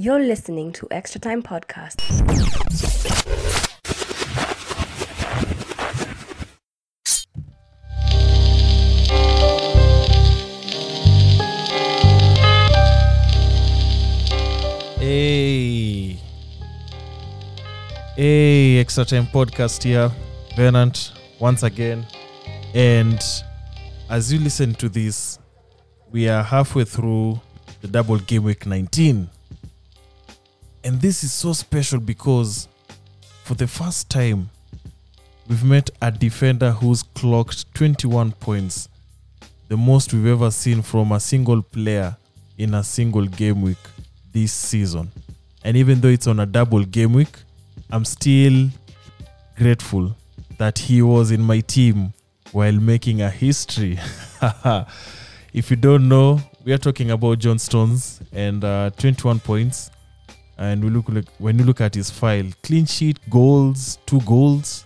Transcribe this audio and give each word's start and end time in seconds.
You're 0.00 0.20
listening 0.20 0.70
to 0.74 0.86
Extra 0.92 1.20
Time 1.20 1.42
Podcast. 1.42 2.00
Hey. 15.00 16.20
Hey, 18.14 18.78
Extra 18.78 19.04
Time 19.04 19.26
Podcast 19.26 19.82
here. 19.82 20.12
Venant 20.54 21.10
once 21.40 21.64
again. 21.64 22.06
And 22.72 23.20
as 24.08 24.32
you 24.32 24.38
listen 24.38 24.74
to 24.74 24.88
this, 24.88 25.40
we 26.12 26.28
are 26.28 26.44
halfway 26.44 26.84
through 26.84 27.40
the 27.80 27.88
double 27.88 28.18
game 28.18 28.44
week 28.44 28.64
19. 28.64 29.28
And 30.88 30.98
this 31.02 31.22
is 31.22 31.34
so 31.34 31.52
special 31.52 32.00
because 32.00 32.66
for 33.44 33.54
the 33.54 33.66
first 33.66 34.08
time, 34.08 34.48
we've 35.46 35.62
met 35.62 35.90
a 36.00 36.10
defender 36.10 36.70
who's 36.70 37.02
clocked 37.02 37.74
21 37.74 38.32
points, 38.32 38.88
the 39.68 39.76
most 39.76 40.14
we've 40.14 40.24
ever 40.28 40.50
seen 40.50 40.80
from 40.80 41.12
a 41.12 41.20
single 41.20 41.60
player 41.60 42.16
in 42.56 42.72
a 42.72 42.82
single 42.82 43.26
game 43.26 43.60
week 43.60 43.76
this 44.32 44.54
season. 44.54 45.12
And 45.62 45.76
even 45.76 46.00
though 46.00 46.08
it's 46.08 46.26
on 46.26 46.40
a 46.40 46.46
double 46.46 46.84
game 46.84 47.12
week, 47.12 47.36
I'm 47.90 48.06
still 48.06 48.70
grateful 49.58 50.16
that 50.56 50.78
he 50.78 51.02
was 51.02 51.32
in 51.32 51.42
my 51.42 51.60
team 51.60 52.14
while 52.52 52.72
making 52.72 53.20
a 53.20 53.28
history. 53.28 53.98
if 55.52 55.68
you 55.68 55.76
don't 55.76 56.08
know, 56.08 56.40
we 56.64 56.72
are 56.72 56.78
talking 56.78 57.10
about 57.10 57.40
John 57.40 57.58
Stones 57.58 58.22
and 58.32 58.64
uh, 58.64 58.88
21 58.96 59.40
points. 59.40 59.90
And 60.58 60.82
we 60.82 60.90
look 60.90 61.08
like 61.08 61.28
when 61.38 61.58
you 61.58 61.64
look 61.64 61.80
at 61.80 61.94
his 61.94 62.10
file, 62.10 62.46
clean 62.62 62.84
sheet, 62.84 63.18
goals, 63.30 63.98
two 64.06 64.20
goals, 64.22 64.84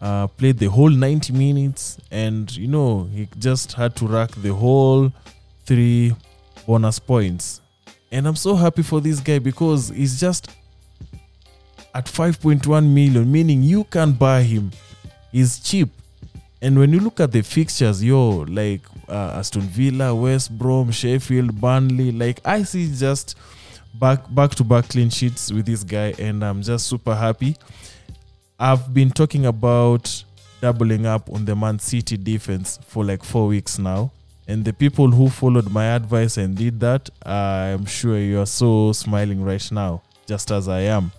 uh, 0.00 0.26
played 0.26 0.58
the 0.58 0.66
whole 0.66 0.90
90 0.90 1.32
minutes, 1.32 1.98
and 2.10 2.54
you 2.56 2.66
know 2.66 3.04
he 3.12 3.28
just 3.38 3.72
had 3.74 3.94
to 3.96 4.06
rack 4.06 4.30
the 4.36 4.52
whole 4.54 5.12
three 5.64 6.14
bonus 6.66 6.98
points. 6.98 7.60
And 8.10 8.26
I'm 8.26 8.36
so 8.36 8.54
happy 8.54 8.82
for 8.82 9.00
this 9.00 9.20
guy 9.20 9.38
because 9.38 9.90
he's 9.90 10.18
just 10.18 10.50
at 11.94 12.06
5.1 12.06 12.66
million, 12.86 13.30
meaning 13.30 13.62
you 13.62 13.84
can 13.84 14.12
buy 14.12 14.42
him. 14.42 14.70
He's 15.30 15.58
cheap. 15.58 15.88
And 16.60 16.78
when 16.78 16.92
you 16.92 17.00
look 17.00 17.20
at 17.20 17.32
the 17.32 17.42
fixtures, 17.42 18.02
yo, 18.02 18.44
like 18.48 18.82
uh, 19.08 19.34
Aston 19.36 19.62
Villa, 19.62 20.14
West 20.14 20.56
Brom, 20.56 20.90
Sheffield, 20.90 21.60
Burnley, 21.60 22.12
like 22.12 22.40
I 22.44 22.62
see 22.62 22.92
just 22.94 23.36
back 23.94 24.20
back 24.34 24.54
to 24.56 24.64
back 24.64 24.88
clean 24.88 25.10
sheets 25.10 25.52
with 25.52 25.66
this 25.66 25.84
guy, 25.84 26.14
and 26.18 26.44
I'm 26.44 26.62
just 26.62 26.86
super 26.86 27.14
happy. 27.14 27.56
I've 28.58 28.92
been 28.94 29.10
talking 29.10 29.46
about 29.46 30.24
doubling 30.60 31.06
up 31.06 31.28
on 31.30 31.44
the 31.44 31.56
Man 31.56 31.78
City 31.78 32.16
defense 32.16 32.78
for 32.86 33.04
like 33.04 33.24
four 33.24 33.48
weeks 33.48 33.78
now. 33.78 34.12
And 34.46 34.64
the 34.64 34.72
people 34.72 35.10
who 35.10 35.28
followed 35.28 35.70
my 35.70 35.86
advice 35.86 36.36
and 36.36 36.56
did 36.56 36.78
that, 36.80 37.10
I'm 37.24 37.84
sure 37.86 38.18
you 38.18 38.40
are 38.40 38.46
so 38.46 38.92
smiling 38.92 39.42
right 39.42 39.72
now, 39.72 40.02
just 40.26 40.50
as 40.50 40.68
I 40.68 40.80
am. 40.80 41.12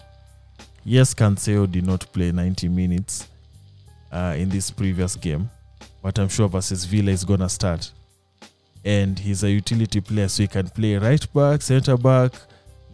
Yes, 0.85 1.13
Cancelo 1.13 1.69
did 1.69 1.85
not 1.85 2.11
play 2.11 2.31
90 2.31 2.67
minutes 2.67 3.29
uh, 4.11 4.35
in 4.37 4.49
this 4.49 4.69
previous 4.69 5.15
game, 5.15 5.49
but 6.01 6.19
I'm 6.19 6.27
sure 6.29 6.47
versus 6.47 6.85
Villa 6.85 7.11
is 7.11 7.23
gonna 7.23 7.49
start. 7.49 7.91
And 8.85 9.17
he's 9.17 9.43
a 9.43 9.49
utility 9.49 10.01
player, 10.01 10.27
so 10.27 10.43
he 10.43 10.47
can 10.47 10.69
play 10.69 10.97
right 10.97 11.25
back, 11.33 11.61
center 11.61 11.95
back, 11.97 12.33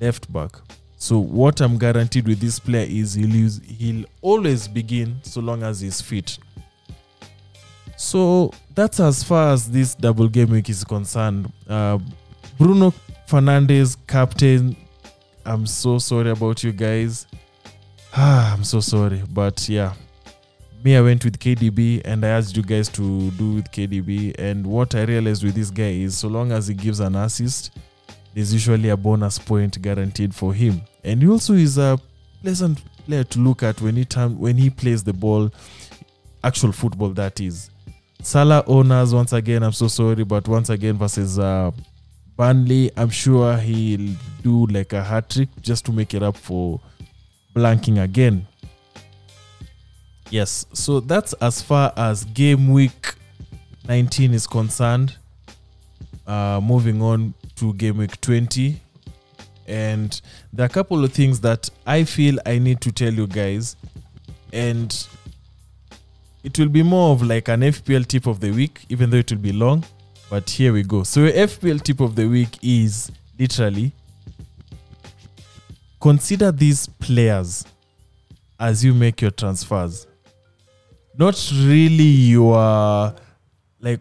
left 0.02 0.32
back. 0.32 0.52
So 0.98 1.18
what 1.20 1.62
I'm 1.62 1.78
guaranteed 1.78 2.28
with 2.28 2.40
this 2.40 2.60
player 2.60 2.86
is 2.90 3.14
he'll 3.14 3.30
use, 3.30 3.62
he'll 3.66 4.06
always 4.22 4.68
begin 4.68 5.20
so 5.24 5.40
long 5.42 5.64
as 5.64 5.80
he's 5.80 6.02
fit. 6.02 6.38
So 7.96 8.52
that's 8.76 9.00
as 9.00 9.24
far 9.24 9.54
as 9.54 9.70
this 9.70 9.96
double 9.96 10.28
game 10.28 10.52
week 10.52 10.70
is 10.70 10.84
concerned. 10.84 11.52
Uh, 11.68 12.00
Bruno 12.58 12.94
Fernandes, 13.28 13.96
captain. 14.08 14.76
I'm 15.46 15.66
so 15.66 16.00
sorry 16.00 16.32
about 16.32 16.64
you 16.64 16.72
guys. 16.72 17.28
Ah, 18.14 18.54
I'm 18.56 18.64
so 18.64 18.80
sorry, 18.80 19.22
but 19.32 19.70
yeah, 19.70 19.94
me 20.84 20.96
I 20.96 21.02
went 21.02 21.26
with 21.26 21.40
KDB 21.40 22.02
and 22.06 22.26
I 22.26 22.30
asked 22.30 22.56
you 22.56 22.64
guys 22.64 22.90
to 22.90 23.32
do 23.32 23.56
with 23.56 23.72
KDB. 23.72 24.36
And 24.40 24.66
what 24.66 24.96
I 24.96 25.04
realized 25.04 25.44
with 25.44 25.56
this 25.56 25.70
guy 25.70 25.92
is, 25.92 26.18
so 26.18 26.28
long 26.28 26.52
as 26.52 26.68
he 26.68 26.74
gives 26.74 27.00
an 27.00 27.16
assist, 27.16 27.78
there's 28.34 28.54
usually 28.54 28.90
a 28.90 28.98
bonus 28.98 29.40
point 29.40 29.82
guaranteed 29.82 30.34
for 30.34 30.54
him. 30.54 30.82
And 31.04 31.22
he 31.22 31.28
also 31.28 31.54
is 31.54 31.78
a 31.78 32.00
pleasant 32.42 32.82
player 33.06 33.24
to 33.24 33.40
look 33.40 33.64
at 33.64 33.82
when 33.82 33.96
he 33.96 34.04
when 34.04 34.58
he 34.58 34.70
plays 34.70 35.04
the 35.04 35.14
ball, 35.14 35.52
actual 36.44 36.72
football 36.72 37.10
that 37.10 37.40
is. 37.40 37.70
Salah 38.22 38.64
owners 38.68 39.14
once 39.14 39.34
again, 39.34 39.64
I'm 39.64 39.72
so 39.72 39.88
sorry, 39.88 40.24
but 40.24 40.48
once 40.48 40.70
again 40.70 40.98
versus 40.98 41.40
uh, 41.40 41.72
Burnley, 42.36 42.92
I'm 42.98 43.10
sure 43.10 43.58
he'll 43.58 44.16
do 44.44 44.66
like 44.68 44.94
a 44.94 45.04
hat 45.04 45.30
trick 45.30 45.50
just 45.62 45.86
to 45.86 45.94
make 45.94 46.14
it 46.14 46.22
up 46.22 46.36
for 46.38 46.82
blanking 47.56 48.02
again. 48.04 48.46
Yes, 50.30 50.66
so 50.74 51.00
that's 51.00 51.34
as 51.34 51.62
far 51.62 51.92
as 51.98 52.26
game 52.26 52.70
week 52.70 53.16
19 53.88 54.34
is 54.34 54.46
concerned. 54.46 55.18
Uh, 56.28 56.62
moving 56.62 57.02
on 57.02 57.34
to 57.60 57.74
game 57.74 57.98
week 57.98 58.20
20. 58.22 58.80
And 59.68 60.22
there 60.52 60.64
are 60.64 60.68
a 60.68 60.70
couple 60.70 61.04
of 61.04 61.14
things 61.14 61.42
that 61.42 61.70
I 61.86 62.04
feel 62.04 62.40
I 62.46 62.58
need 62.58 62.82
to 62.82 62.92
tell 62.92 63.14
you 63.14 63.28
guys. 63.28 63.76
And 64.52 65.08
it 66.44 66.58
will 66.58 66.70
be 66.70 66.84
more 66.84 67.12
of 67.12 67.22
like 67.22 67.50
an 67.50 67.62
FPL 67.62 68.08
tip 68.08 68.26
of 68.26 68.40
the 68.40 68.52
week, 68.52 68.86
even 68.90 69.10
though 69.10 69.18
it 69.18 69.32
will 69.32 69.40
be 69.40 69.52
long. 69.52 69.84
But 70.30 70.50
here 70.50 70.74
we 70.74 70.84
go. 70.84 71.04
So, 71.04 71.22
FPL 71.22 71.82
tip 71.82 72.00
of 72.00 72.16
the 72.16 72.28
week 72.28 72.58
is 72.62 73.12
literally 73.38 73.92
consider 76.00 76.52
these 76.52 76.88
players 76.88 77.66
as 78.60 78.84
you 78.86 78.94
make 78.94 79.22
your 79.22 79.32
transfers. 79.32 80.08
Not 81.18 81.52
really 81.54 82.04
your 82.04 83.14
like 83.82 84.00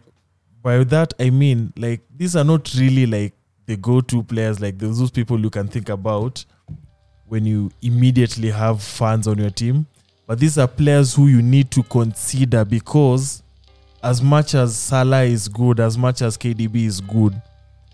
by 0.62 0.84
that 0.84 1.14
I 1.18 1.30
mean 1.30 1.72
like 1.76 2.02
these 2.14 2.36
are 2.36 2.44
not 2.44 2.72
really 2.74 3.06
like 3.06 3.37
the 3.68 3.76
go-to 3.76 4.22
players 4.22 4.60
like 4.60 4.78
those 4.78 4.98
those 4.98 5.10
people 5.10 5.38
you 5.38 5.50
can 5.50 5.68
think 5.68 5.90
about 5.90 6.42
when 7.26 7.44
you 7.44 7.70
immediately 7.82 8.50
have 8.50 8.82
fans 8.82 9.28
on 9.28 9.36
your 9.36 9.50
team. 9.50 9.86
But 10.26 10.40
these 10.40 10.56
are 10.56 10.66
players 10.66 11.14
who 11.14 11.26
you 11.26 11.42
need 11.42 11.70
to 11.72 11.82
consider 11.82 12.64
because 12.64 13.42
as 14.02 14.22
much 14.22 14.54
as 14.54 14.74
Salah 14.74 15.24
is 15.24 15.48
good, 15.48 15.80
as 15.80 15.98
much 15.98 16.22
as 16.22 16.38
KDB 16.38 16.86
is 16.86 17.02
good, 17.02 17.40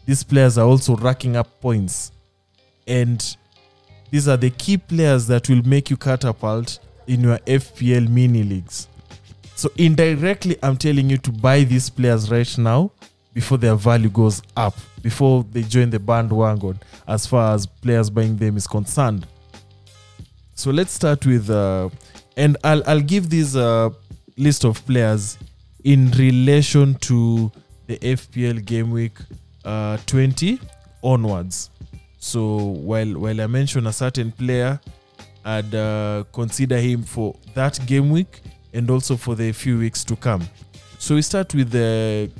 these 0.06 0.22
players 0.22 0.58
are 0.58 0.66
also 0.66 0.94
racking 0.94 1.34
up 1.34 1.60
points. 1.60 2.12
And 2.86 3.36
these 4.12 4.28
are 4.28 4.36
the 4.36 4.50
key 4.50 4.76
players 4.76 5.26
that 5.26 5.48
will 5.48 5.66
make 5.66 5.90
you 5.90 5.96
catapult 5.96 6.78
in 7.08 7.20
your 7.20 7.38
FPL 7.38 8.08
mini 8.08 8.44
leagues. 8.44 8.86
So 9.56 9.70
indirectly, 9.76 10.56
I'm 10.62 10.76
telling 10.76 11.10
you 11.10 11.18
to 11.18 11.32
buy 11.32 11.64
these 11.64 11.90
players 11.90 12.30
right 12.30 12.58
now 12.58 12.92
before 13.32 13.58
their 13.58 13.74
value 13.74 14.08
goes 14.08 14.40
up, 14.56 14.74
before 15.04 15.44
they 15.52 15.62
join 15.62 15.90
the 15.90 15.98
bandwagon, 16.00 16.80
as 17.06 17.26
far 17.26 17.54
as 17.54 17.66
players 17.66 18.08
buying 18.08 18.36
them 18.36 18.56
is 18.56 18.66
concerned. 18.66 19.26
So 20.54 20.70
let's 20.70 20.92
start 20.92 21.26
with, 21.26 21.50
uh, 21.50 21.90
and 22.38 22.56
I'll 22.64 22.82
I'll 22.88 23.02
give 23.02 23.28
this 23.28 23.54
uh, 23.54 23.90
list 24.38 24.64
of 24.64 24.84
players 24.86 25.36
in 25.84 26.10
relation 26.12 26.94
to 27.08 27.52
the 27.86 27.98
FPL 27.98 28.64
game 28.64 28.90
week 28.90 29.18
uh, 29.64 29.98
20 30.06 30.58
onwards. 31.02 31.68
So 32.18 32.56
while 32.56 33.18
while 33.18 33.40
I 33.42 33.46
mention 33.46 33.86
a 33.86 33.92
certain 33.92 34.32
player, 34.32 34.80
I'd 35.44 35.74
uh, 35.74 36.24
consider 36.32 36.78
him 36.78 37.02
for 37.02 37.36
that 37.52 37.78
game 37.86 38.08
week 38.10 38.40
and 38.72 38.88
also 38.90 39.16
for 39.18 39.34
the 39.34 39.52
few 39.52 39.78
weeks 39.78 40.02
to 40.04 40.16
come. 40.16 40.48
So 40.98 41.16
we 41.16 41.20
start 41.22 41.54
with 41.54 41.70
the 41.70 42.30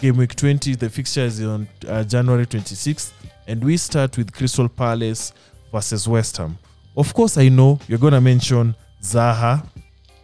game 0.00 0.16
week 0.16 0.34
20. 0.34 0.76
The 0.76 0.88
fixture 0.88 1.24
is 1.26 1.42
on 1.42 1.68
uh, 1.86 2.02
January 2.04 2.46
26th, 2.46 3.12
and 3.46 3.62
we 3.62 3.76
start 3.76 4.16
with 4.16 4.32
Crystal 4.32 4.66
Palace 4.66 5.34
versus 5.70 6.08
West 6.08 6.38
Ham. 6.38 6.56
Of 6.96 7.12
course, 7.12 7.36
I 7.36 7.50
know 7.50 7.78
you're 7.86 7.98
gonna 7.98 8.20
mention 8.20 8.74
Zaha. 9.02 9.66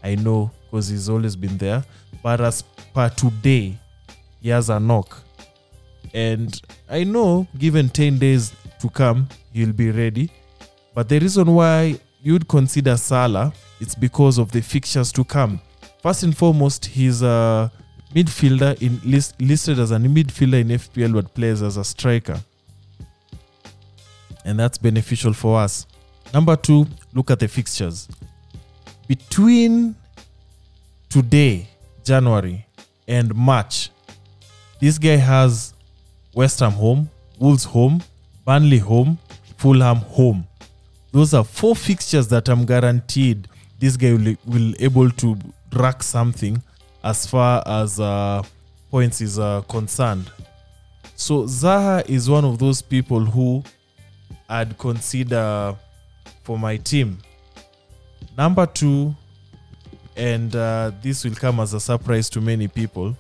I 0.02 0.14
know 0.14 0.50
because 0.64 0.88
he's 0.88 1.11
always 1.11 1.37
been 1.37 1.58
there. 1.58 1.84
But 2.23 2.40
as 2.40 2.62
per 2.94 3.11
today, 3.11 3.78
he 4.40 4.49
has 4.49 4.70
a 4.70 4.81
knock. 4.81 5.19
And 6.14 6.58
I 6.88 7.05
know, 7.05 7.46
given 7.58 7.90
10 7.90 8.19
days 8.19 8.55
to 8.81 8.88
come, 8.88 9.28
he'll 9.52 9.73
be 9.73 9.90
ready. 9.90 10.31
But 10.94 11.11
the 11.11 11.19
reason 11.19 11.52
why 11.52 12.00
you'd 12.23 12.49
consider 12.49 12.96
Salah, 12.96 13.52
it's 13.81 13.94
because 13.94 14.38
of 14.38 14.50
the 14.52 14.62
fixtures 14.62 15.12
to 15.12 15.25
come. 15.25 15.61
First 16.02 16.23
and 16.23 16.34
foremost, 16.34 16.87
he's 16.87 17.20
a 17.20 17.70
midfielder 18.14 18.81
in 18.81 19.00
list, 19.05 19.41
listed 19.41 19.79
as 19.79 19.91
a 19.91 19.97
midfielder 19.97 20.61
in 20.61 20.69
FPL, 20.69 21.14
but 21.14 21.35
plays 21.35 21.62
as 21.62 21.76
a 21.76 21.85
striker. 21.85 22.41
and 24.47 24.58
that's 24.58 24.79
beneficial 24.79 25.32
for 25.35 25.61
us. 25.61 25.87
Number 26.32 26.56
two, 26.56 26.87
look 27.12 27.31
at 27.31 27.41
the 27.41 27.49
fixtures. 27.49 28.08
Between 29.08 29.97
today, 31.08 31.69
January, 32.05 32.64
and 33.08 33.35
March, 33.35 33.91
this 34.81 34.99
guy 34.99 35.17
has 35.17 35.75
West 36.32 36.61
Ham 36.61 36.73
home, 36.73 37.11
Wolves 37.38 37.64
home, 37.64 38.02
Burnley 38.44 38.79
home, 38.79 39.19
Fulham 39.56 39.99
home. 39.99 40.47
Those 41.12 41.35
are 41.35 41.44
four 41.44 41.75
fixtures 41.75 42.29
that 42.29 42.49
I'm 42.49 42.64
guaranteed 42.64 43.49
this 43.79 43.97
guy 43.97 44.12
will, 44.12 44.37
will 44.47 44.75
able 44.79 45.11
to 45.11 45.37
rack 45.73 46.02
something 46.02 46.62
as 47.06 47.25
far 47.25 47.62
as 47.67 48.00
uh, 48.00 48.43
points 48.91 49.20
is 49.20 49.38
uh, 49.38 49.61
concerned. 49.69 50.29
So 51.14 51.44
Zaha 51.44 52.08
is 52.11 52.29
one 52.29 52.44
of 52.44 52.58
those 52.58 52.82
people 52.82 53.25
who 53.25 53.62
I'd 54.49 54.76
consider 54.76 55.76
for 56.43 56.58
my 56.58 56.76
team. 56.79 57.19
Number 58.37 58.67
two, 58.67 59.14
and 60.17 60.55
uh, 60.56 60.91
this 61.00 61.25
will 61.25 61.37
come 61.37 61.61
as 61.61 61.75
a 61.75 61.81
surprise 61.81 62.29
to 62.31 62.41
many 62.41 62.67
people, 62.67 63.17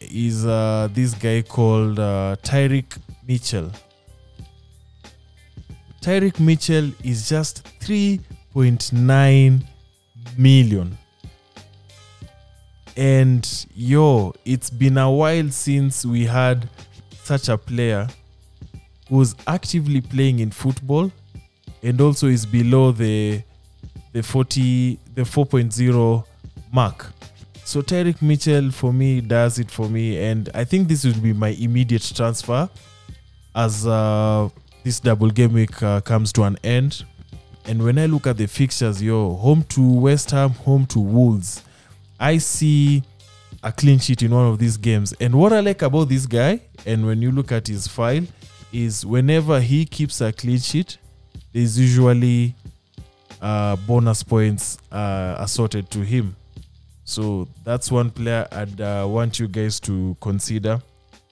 is 0.00 0.46
uh, 0.46 0.88
this 0.90 1.12
guy 1.12 1.42
called 1.42 1.98
uh, 1.98 2.36
Tyrick 2.42 2.96
Mitchell. 3.28 3.70
Tyrick 6.00 6.40
Mitchell 6.40 6.90
is 7.04 7.28
just 7.28 7.62
3.9 7.80 9.62
million. 10.38 10.96
And 12.96 13.66
yo, 13.74 14.34
it's 14.44 14.70
been 14.70 14.98
a 14.98 15.10
while 15.10 15.48
since 15.50 16.04
we 16.04 16.24
had 16.26 16.68
such 17.22 17.48
a 17.48 17.56
player 17.56 18.08
who's 19.08 19.34
actively 19.46 20.00
playing 20.00 20.40
in 20.40 20.50
football 20.50 21.10
and 21.82 22.00
also 22.00 22.26
is 22.26 22.46
below 22.46 22.92
the 22.92 23.42
the 24.12 24.22
40 24.22 24.98
the 25.14 25.22
4.0 25.22 26.24
mark. 26.72 27.06
So 27.64 27.82
Tarek 27.82 28.20
Mitchell 28.20 28.70
for 28.72 28.92
me 28.92 29.20
does 29.20 29.58
it 29.58 29.70
for 29.70 29.88
me 29.88 30.18
and 30.18 30.48
I 30.54 30.64
think 30.64 30.88
this 30.88 31.04
will 31.04 31.20
be 31.20 31.32
my 31.32 31.50
immediate 31.50 32.12
transfer 32.14 32.68
as 33.54 33.86
uh, 33.86 34.48
this 34.82 35.00
double 35.00 35.30
game 35.30 35.52
week 35.52 35.82
uh, 35.82 36.00
comes 36.00 36.32
to 36.34 36.42
an 36.44 36.58
end. 36.64 37.04
And 37.66 37.82
when 37.84 37.98
I 37.98 38.06
look 38.06 38.26
at 38.26 38.36
the 38.36 38.46
fixtures, 38.46 39.02
yo, 39.02 39.34
home 39.34 39.62
to 39.70 39.82
West 39.82 40.30
Ham, 40.30 40.50
home 40.50 40.86
to 40.86 40.98
Wolves, 40.98 41.62
I 42.20 42.36
see 42.36 43.02
a 43.62 43.72
clean 43.72 43.98
sheet 43.98 44.22
in 44.22 44.30
one 44.30 44.46
of 44.46 44.58
these 44.58 44.76
games. 44.76 45.14
And 45.20 45.34
what 45.34 45.54
I 45.54 45.60
like 45.60 45.80
about 45.80 46.10
this 46.10 46.26
guy, 46.26 46.60
and 46.84 47.06
when 47.06 47.22
you 47.22 47.32
look 47.32 47.50
at 47.50 47.66
his 47.66 47.88
file, 47.88 48.24
is 48.72 49.04
whenever 49.06 49.60
he 49.60 49.86
keeps 49.86 50.20
a 50.20 50.30
clean 50.30 50.58
sheet, 50.58 50.98
there's 51.52 51.78
usually 51.78 52.54
uh, 53.40 53.76
bonus 53.76 54.22
points 54.22 54.78
uh, 54.92 55.36
assorted 55.38 55.90
to 55.90 56.00
him. 56.00 56.36
So 57.04 57.48
that's 57.64 57.90
one 57.90 58.10
player 58.10 58.46
I'd 58.52 58.80
uh, 58.80 59.06
want 59.08 59.40
you 59.40 59.48
guys 59.48 59.80
to 59.80 60.16
consider, 60.20 60.80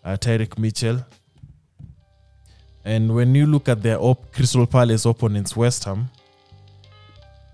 uh, 0.04 0.16
Mitchell. 0.56 1.04
And 2.84 3.14
when 3.14 3.34
you 3.34 3.46
look 3.46 3.68
at 3.68 3.82
their 3.82 4.00
op- 4.00 4.32
Crystal 4.32 4.66
Palace 4.66 5.04
opponents, 5.04 5.54
West 5.54 5.84
Ham, 5.84 6.08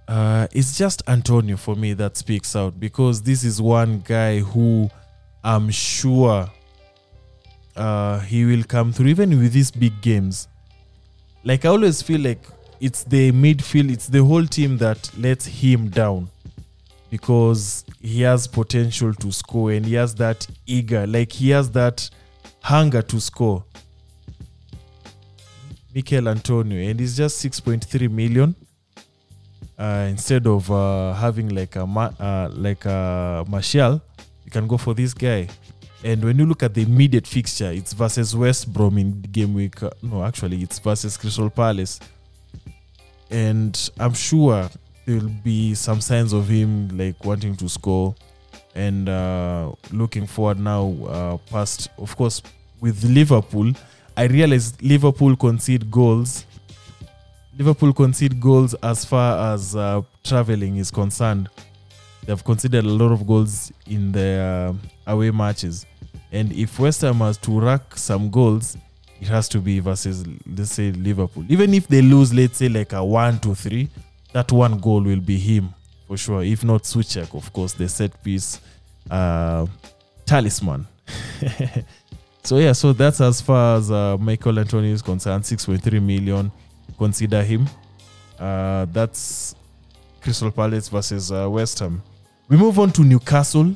uh, 0.09 0.47
it's 0.53 0.77
just 0.77 1.03
Antonio 1.09 1.57
for 1.57 1.75
me 1.75 1.95
that 1.95 2.17
speaks 2.17 2.55
out 2.55 2.79
because 2.79 3.23
this 3.23 3.45
is 3.45 3.61
one 3.61 4.01
guy 4.01 4.41
who 4.41 4.91
I'm 5.43 5.71
sure 5.71 6.51
uh, 7.77 8.21
he 8.21 8.45
will 8.45 8.65
come 8.65 8.93
through 8.93 9.09
even 9.09 9.31
with 9.39 9.53
these 9.53 9.71
big 9.71 10.01
games. 10.01 10.49
Like 11.43 11.65
I 11.65 11.69
always 11.69 12.03
feel 12.03 12.21
like 12.21 12.45
it's 12.81 13.05
the 13.05 13.33
midfield, 13.33 13.91
it's 13.91 14.07
the 14.07 14.25
whole 14.25 14.47
team 14.47 14.77
that 14.79 15.11
lets 15.19 15.47
him 15.47 15.89
down 15.89 16.29
because 17.11 17.85
he 18.01 18.23
has 18.23 18.47
potential 18.47 19.15
to 19.15 19.33
score 19.33 19.73
and 19.73 19.87
he 19.87 19.95
has 19.95 20.15
that 20.17 20.47
eager, 20.67 21.07
like 21.07 21.33
he 21.33 21.51
has 21.51 21.71
that 21.71 22.09
hunger 22.63 23.03
to 23.03 23.21
score. 23.21 23.65
Michail 25.95 26.29
Antonio, 26.29 26.91
and 26.91 26.99
he's 26.99 27.17
just 27.17 27.45
6.3 27.45 28.11
million. 28.11 28.57
Uh, 29.79 30.07
instead 30.09 30.47
of 30.47 30.71
uh, 30.71 31.13
having 31.15 31.49
like 31.49 31.75
a 31.77 31.87
Ma- 31.87 32.13
uh, 32.21 32.49
like 32.53 32.85
a 32.85 33.45
Martial, 33.49 34.01
you 34.45 34.51
can 34.51 34.67
go 34.67 34.77
for 34.77 34.95
this 34.95 35.13
guy. 35.13 35.49
And 36.05 36.23
when 36.23 36.39
you 36.39 36.47
look 36.47 36.63
at 36.63 36.75
the 36.75 36.83
immediate 36.83 37.27
fixture, 37.27 37.71
it's 37.71 37.93
versus 37.93 38.37
West 38.37 38.73
Brom 38.73 38.99
in 38.99 39.23
game 39.23 39.55
week. 39.55 39.83
uh, 39.83 39.91
no, 40.03 40.23
actually, 40.23 40.63
it's 40.63 40.79
versus 40.79 41.17
Crystal 41.17 41.51
Palace. 41.51 41.99
And 43.31 43.91
I'm 43.99 44.13
sure 44.15 44.69
there 45.07 45.19
will 45.19 45.33
be 45.43 45.75
some 45.75 46.01
signs 46.01 46.33
of 46.33 46.49
him 46.49 46.97
like 46.97 47.25
wanting 47.25 47.57
to 47.57 47.69
score 47.69 48.15
and 48.75 49.09
uh, 49.09 49.73
looking 49.93 50.27
forward 50.27 50.59
now 50.59 50.95
uh, 51.09 51.37
past, 51.51 51.89
of 51.99 52.17
course, 52.17 52.43
with 52.81 53.03
Liverpool. 53.05 53.73
I 54.17 54.25
realize 54.25 54.81
Liverpool 54.83 55.37
concede 55.37 55.91
goals. 55.91 56.45
Liverpool 57.57 57.93
concede 57.93 58.41
goals 58.41 58.75
as 58.83 59.05
far 59.05 59.55
as 59.55 59.77
uh, 59.77 60.03
traveling 60.25 60.77
is 60.77 60.91
concerned. 60.91 61.49
They've 62.27 62.43
conceded 62.43 62.85
a 62.85 62.89
lot 62.89 63.13
of 63.13 63.27
goals 63.27 63.73
in 63.87 64.11
their 64.11 64.69
uh, 64.69 64.75
away 65.07 65.31
matches. 65.31 65.87
And 66.33 66.53
if 66.53 66.79
West 66.81 67.03
Ham 67.03 67.17
has 67.19 67.37
to 67.39 67.61
rack 67.61 67.97
some 67.97 68.29
goals, 68.31 68.77
it 69.21 69.29
has 69.29 69.49
to 69.51 69.61
be 69.61 69.79
versus, 69.79 70.25
let's 70.47 70.73
say, 70.73 70.91
Liverpool. 70.91 71.45
Even 71.49 71.75
if 71.75 71.87
they 71.87 72.03
lose, 72.03 72.35
let's 72.35 72.59
say, 72.59 72.69
like 72.69 72.93
a 72.93 73.05
1 73.05 73.39
to 73.41 73.55
3, 73.55 73.89
that 74.33 74.51
one 74.51 74.81
goal 74.81 75.03
will 75.03 75.21
be 75.21 75.39
him 75.39 75.73
for 76.09 76.17
sure. 76.17 76.43
If 76.43 76.65
not 76.65 76.83
Soucek, 76.83 77.35
of 77.37 77.53
course, 77.53 77.73
the 77.75 77.89
set 77.89 78.23
piece 78.25 78.61
uh, 79.09 79.67
talisman. 80.27 80.87
so, 82.43 82.59
yeah, 82.59 82.73
so 82.73 82.93
that's 82.93 83.21
as 83.21 83.41
far 83.41 83.77
as 83.77 83.93
uh, 83.93 84.17
Michail 84.19 84.59
Antonio 84.59 84.93
is 84.93 85.03
concerned 85.03 85.45
6.3 85.45 86.03
million. 86.03 86.51
Consider 86.99 87.43
him. 87.43 87.69
Uh, 88.39 88.87
that's 88.93 89.55
Crystal 90.21 90.51
Palace 90.51 90.89
versus 90.89 91.31
uh, 91.31 91.49
West 91.51 91.79
Ham. 91.79 92.03
We 92.49 92.57
move 92.57 92.79
on 92.79 92.93
to 92.93 93.03
Newcastle. 93.03 93.75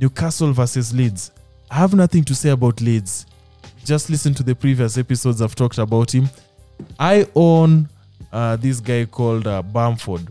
Newcastle 0.00 0.52
versus 0.52 0.94
Leeds. 0.94 1.32
I 1.70 1.76
have 1.76 1.94
nothing 1.94 2.24
to 2.24 2.34
say 2.34 2.50
about 2.50 2.80
Leeds. 2.80 3.26
Just 3.84 4.10
listen 4.10 4.34
to 4.34 4.42
the 4.42 4.54
previous 4.54 4.98
episodes 4.98 5.42
I've 5.42 5.54
talked 5.54 5.78
about 5.78 6.14
him. 6.14 6.28
I 6.98 7.26
own 7.34 7.88
uh, 8.32 8.56
this 8.56 8.80
guy 8.80 9.04
called 9.04 9.46
uh, 9.46 9.62
Bamford. 9.62 10.28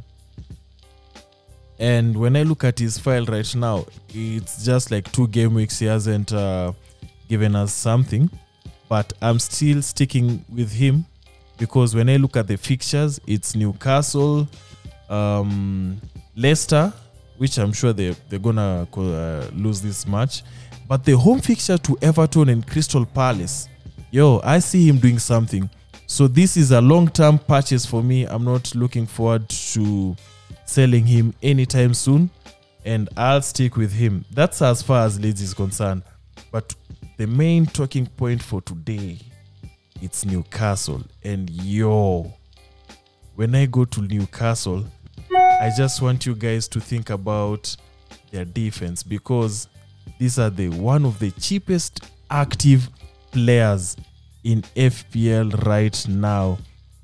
And 1.79 2.17
when 2.17 2.35
I 2.35 2.43
look 2.43 2.63
at 2.63 2.79
his 2.79 2.97
file 2.97 3.25
right 3.25 3.55
now, 3.55 3.85
it's 4.09 4.65
just 4.65 4.89
like 4.89 5.11
two 5.11 5.27
game 5.27 5.53
weeks. 5.53 5.79
He 5.79 5.85
hasn't 5.85 6.33
uh, 6.33 6.73
given 7.27 7.55
us 7.55 7.73
something, 7.73 8.29
but 8.89 9.13
I'm 9.21 9.39
still 9.39 9.81
sticking 9.81 10.43
with 10.49 10.71
him 10.71 11.05
because 11.57 11.95
when 11.95 12.09
I 12.09 12.17
look 12.17 12.37
at 12.37 12.47
the 12.47 12.57
fixtures, 12.57 13.19
it's 13.27 13.55
Newcastle, 13.55 14.47
um, 15.09 15.99
Leicester, 16.35 16.93
which 17.37 17.57
I'm 17.57 17.73
sure 17.73 17.93
they 17.93 18.15
they're 18.29 18.39
gonna 18.39 18.87
uh, 18.95 19.49
lose 19.53 19.81
this 19.81 20.07
match, 20.07 20.43
but 20.87 21.03
the 21.03 21.17
home 21.17 21.41
fixture 21.41 21.77
to 21.77 21.97
Everton 22.01 22.49
and 22.49 22.65
Crystal 22.65 23.05
Palace, 23.05 23.67
yo, 24.11 24.39
I 24.43 24.59
see 24.59 24.87
him 24.87 24.97
doing 24.97 25.19
something. 25.19 25.69
So 26.05 26.27
this 26.27 26.55
is 26.55 26.71
a 26.71 26.79
long-term 26.79 27.39
purchase 27.39 27.85
for 27.85 28.01
me. 28.01 28.23
I'm 28.25 28.45
not 28.45 28.73
looking 28.73 29.05
forward 29.05 29.49
to 29.49 30.15
selling 30.65 31.05
him 31.05 31.33
anytime 31.43 31.93
soon, 31.93 32.29
and 32.85 33.09
I'll 33.17 33.41
stick 33.41 33.75
with 33.75 33.91
him. 33.91 34.23
That's 34.31 34.61
as 34.61 34.81
far 34.81 35.05
as 35.05 35.19
Leeds 35.19 35.41
is 35.41 35.53
concerned. 35.53 36.03
But 36.51 36.73
the 37.17 37.27
main 37.27 37.65
talking 37.65 38.05
point 38.05 38.41
for 38.41 38.61
today, 38.61 39.19
it's 40.01 40.25
Newcastle, 40.25 41.03
and 41.23 41.49
yo, 41.49 42.33
when 43.35 43.55
I 43.55 43.65
go 43.65 43.85
to 43.85 44.01
Newcastle, 44.01 44.85
I 45.35 45.71
just 45.75 46.01
want 46.01 46.25
you 46.25 46.35
guys 46.35 46.67
to 46.69 46.79
think 46.79 47.09
about 47.09 47.75
their 48.31 48.45
defense 48.45 49.03
because 49.03 49.67
these 50.19 50.39
are 50.39 50.49
the 50.49 50.69
one 50.69 51.05
of 51.05 51.19
the 51.19 51.31
cheapest 51.31 52.09
active 52.29 52.89
players 53.31 53.95
in 54.43 54.61
FPL 54.75 55.65
right 55.65 56.07
now 56.07 56.57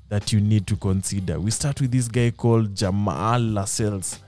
that 0.08 0.32
you 0.32 0.40
need 0.40 0.66
to 0.66 0.76
consider. 0.76 1.38
We 1.40 1.50
start 1.50 1.80
with 1.80 1.90
this 1.90 2.08
guy 2.08 2.30
called 2.30 2.74
Jamal 2.74 3.40
Lascelles. 3.40 4.20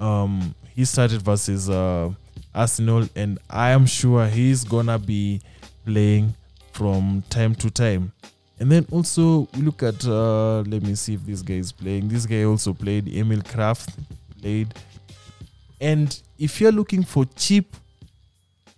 Um, 0.00 0.54
he 0.74 0.84
started 0.84 1.22
versus 1.22 1.68
uh, 1.68 2.10
Arsenal, 2.54 3.08
and 3.14 3.38
I 3.48 3.70
am 3.70 3.86
sure 3.86 4.26
he's 4.26 4.64
gonna 4.64 4.98
be 4.98 5.40
playing 5.84 6.34
from 6.72 7.22
time 7.30 7.54
to 7.56 7.70
time. 7.70 8.12
And 8.58 8.70
then 8.70 8.86
also 8.90 9.48
we 9.54 9.62
look 9.62 9.82
at 9.82 10.04
uh, 10.06 10.60
let 10.60 10.82
me 10.82 10.94
see 10.94 11.14
if 11.14 11.24
this 11.24 11.42
guy 11.42 11.54
is 11.54 11.72
playing. 11.72 12.08
This 12.08 12.26
guy 12.26 12.44
also 12.44 12.72
played. 12.72 13.08
Emil 13.08 13.40
Krafth 13.40 13.92
played. 14.40 14.74
And 15.80 16.20
if 16.38 16.60
you're 16.60 16.72
looking 16.72 17.02
for 17.02 17.24
cheap 17.36 17.76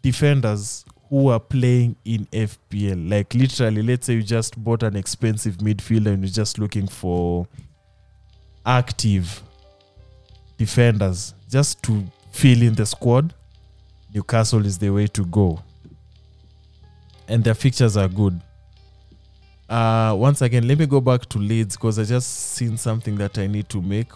defenders 0.02 0.84
who 1.08 1.28
are 1.28 1.40
playing 1.40 1.96
in 2.04 2.26
FPL. 2.26 3.10
Like 3.10 3.34
literally, 3.34 3.82
let's 3.82 4.06
say 4.06 4.14
you 4.14 4.22
just 4.22 4.62
bought 4.62 4.82
an 4.82 4.96
expensive 4.96 5.58
midfielder 5.58 6.12
and 6.12 6.22
you're 6.22 6.32
just 6.32 6.58
looking 6.58 6.88
for 6.88 7.46
active 8.66 9.42
defenders 10.58 11.34
just 11.48 11.82
to 11.84 12.04
fill 12.32 12.62
in 12.62 12.74
the 12.74 12.84
squad. 12.84 13.32
Newcastle 14.12 14.66
is 14.66 14.78
the 14.78 14.90
way 14.90 15.06
to 15.06 15.24
go. 15.26 15.62
And 17.28 17.42
their 17.42 17.54
fixtures 17.54 17.96
are 17.96 18.08
good. 18.08 18.40
Uh, 19.68 20.14
once 20.16 20.42
again, 20.42 20.68
let 20.68 20.78
me 20.78 20.86
go 20.86 21.00
back 21.00 21.26
to 21.26 21.38
Leeds 21.38 21.76
because 21.76 21.98
I 21.98 22.04
just 22.04 22.52
seen 22.52 22.76
something 22.76 23.16
that 23.16 23.38
I 23.38 23.46
need 23.46 23.68
to 23.70 23.80
make. 23.80 24.08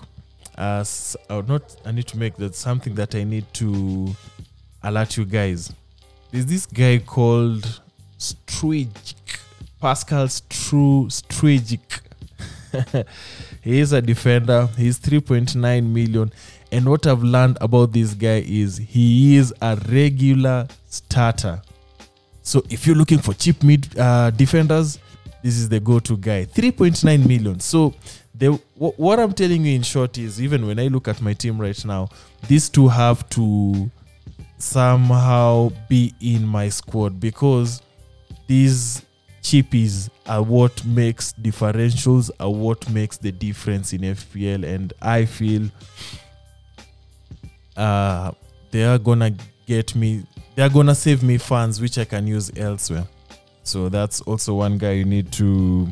Uh, 0.57 0.85
uh, 1.31 1.43
not 1.47 1.77
I 1.87 1.93
need 1.93 2.07
to 2.09 2.19
make 2.19 2.37
that 2.37 2.55
something 2.55 2.95
that 2.97 3.15
I 3.15 3.25
need 3.25 3.47
to 3.55 4.15
alert 4.83 5.17
you 5.17 5.25
guys. 5.25 5.73
There's 6.31 6.47
this 6.47 6.67
guy 6.67 6.99
called 6.99 7.81
Strujic, 8.19 9.41
Pascal 9.81 10.27
Stru 10.27 11.07
Strujic. 11.07 12.01
he 13.63 13.81
is 13.81 13.93
a 13.93 14.03
defender. 14.03 14.69
He's 14.77 14.99
3.9 14.99 15.57
million. 15.91 16.33
And 16.71 16.89
what 16.89 17.07
I've 17.07 17.23
learned 17.23 17.57
about 17.61 17.93
this 17.93 18.13
guy 18.13 18.45
is 18.47 18.77
he 18.77 19.37
is 19.37 19.55
a 19.63 19.77
regular 19.89 20.69
starter. 20.91 21.63
So 22.49 22.65
if 22.71 22.87
you're 22.87 22.97
looking 22.97 23.19
for 23.19 23.35
cheap 23.35 23.63
mid 23.63 23.99
uh, 23.99 24.31
defenders, 24.31 24.99
this 25.43 25.59
is 25.59 25.69
the 25.69 25.81
go-to 25.81 26.17
guy. 26.17 26.47
3.9 26.47 27.29
million. 27.29 27.61
So 27.61 27.93
the 28.35 28.53
wh- 28.79 28.99
what 28.99 29.21
I'm 29.21 29.35
telling 29.35 29.67
you 29.67 29.75
in 29.75 29.83
short 29.83 30.17
is 30.17 30.41
even 30.41 30.67
when 30.67 30.79
I 30.79 30.87
look 30.87 31.09
at 31.09 31.21
my 31.21 31.35
team 31.35 31.61
right 31.61 31.85
now, 31.85 32.09
these 32.49 32.71
two 32.71 32.89
have 32.89 33.29
to 33.31 33.91
somehow 34.57 35.73
be 35.91 36.15
in 36.23 36.47
my 36.47 36.71
squad 36.71 37.21
because 37.21 37.83
these 38.47 39.03
cheapies 39.43 40.09
are 40.27 40.43
what 40.43 40.83
makes 40.87 41.35
differentials 41.35 42.31
are 42.41 42.51
what 42.51 42.89
makes 42.89 43.19
the 43.19 43.31
difference 43.31 43.93
in 43.93 44.01
FPL 44.01 44.65
and 44.65 44.95
I 45.03 45.27
feel 45.27 45.69
uh 47.77 48.33
they 48.71 48.85
are 48.85 48.99
gonna 48.99 49.33
get 49.67 49.95
me 49.95 50.25
they're 50.59 50.69
gonna 50.69 50.93
save 50.93 51.23
me 51.23 51.39
funds 51.39 51.81
which 51.81 51.99
I 51.99 52.05
can 52.05 52.27
use 52.27 52.51
elsewhere. 52.57 53.07
So 53.63 53.89
that's 53.89 54.21
also 54.23 54.55
one 54.55 54.77
guy 54.77 54.91
you 54.91 55.05
need 55.05 55.31
to 55.35 55.87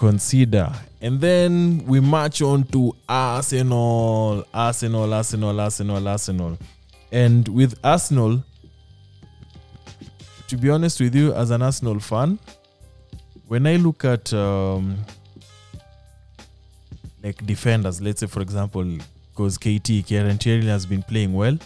consider. 0.00 0.68
And 1.00 1.20
then 1.20 1.84
we 1.86 2.00
march 2.00 2.42
on 2.42 2.64
to 2.72 2.96
Arsenal, 3.08 4.44
Arsenal, 4.52 5.14
Arsenal, 5.14 5.60
Arsenal, 5.60 6.08
Arsenal. 6.08 6.58
And 7.12 7.46
with 7.46 7.78
Arsenal, 7.84 8.42
to 10.48 10.56
be 10.56 10.70
honest 10.70 10.98
with 10.98 11.14
you, 11.14 11.32
as 11.32 11.52
an 11.52 11.62
Arsenal 11.62 12.00
fan, 12.00 12.40
when 13.46 13.64
I 13.64 13.76
look 13.76 14.04
at 14.04 14.32
um, 14.32 14.96
like 17.22 17.46
defenders, 17.46 18.00
let's 18.00 18.18
say 18.18 18.26
for 18.26 18.42
example, 18.42 18.98
because 19.30 19.56
KT 19.56 20.04
Kieran 20.04 20.36
Tierney 20.36 20.66
has 20.66 20.84
been 20.84 21.04
playing 21.04 21.32
well, 21.32 21.56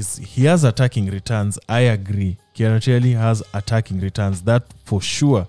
he's, 0.00 0.16
he 0.16 0.44
has 0.46 0.64
attacking 0.64 1.06
returns. 1.10 1.58
I 1.68 1.80
agree. 1.80 2.38
Kieran 2.54 2.80
has 3.12 3.42
attacking 3.52 4.00
returns, 4.00 4.42
that 4.42 4.64
for 4.84 5.00
sure. 5.00 5.46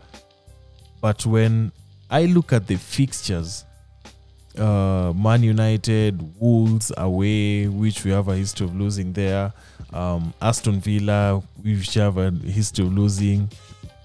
But 1.00 1.26
when 1.26 1.72
I 2.10 2.26
look 2.26 2.54
at 2.54 2.68
the 2.68 2.76
fixtures, 2.76 3.66
uh, 4.58 5.14
Man 5.16 5.44
United, 5.44 6.22
Wolves 6.40 6.92
away, 6.98 7.68
which 7.68 8.04
we 8.04 8.12
have 8.12 8.28
a 8.28 8.36
history 8.36 8.68
of 8.68 8.76
losing 8.76 9.14
there. 9.14 9.54
Um, 9.94 10.34
Aston 10.42 10.82
Villa, 10.82 11.42
which 11.62 11.94
have 11.94 12.18
a 12.18 12.32
history 12.32 12.86
of 12.86 12.94
losing. 12.94 13.50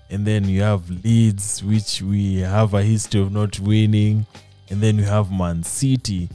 And 0.09 0.25
then 0.25 0.49
you 0.49 0.63
have 0.63 0.89
Leeds, 1.05 1.65
which 1.65 2.01
we 2.01 2.37
have 2.39 2.75
a 2.75 2.83
history 2.83 3.21
of 3.21 3.33
not 3.33 3.59
winning. 3.59 4.25
And 4.71 4.81
then 4.81 4.99
you 4.99 5.05
have 5.05 5.33
Man 5.33 5.65
City. 5.65 6.29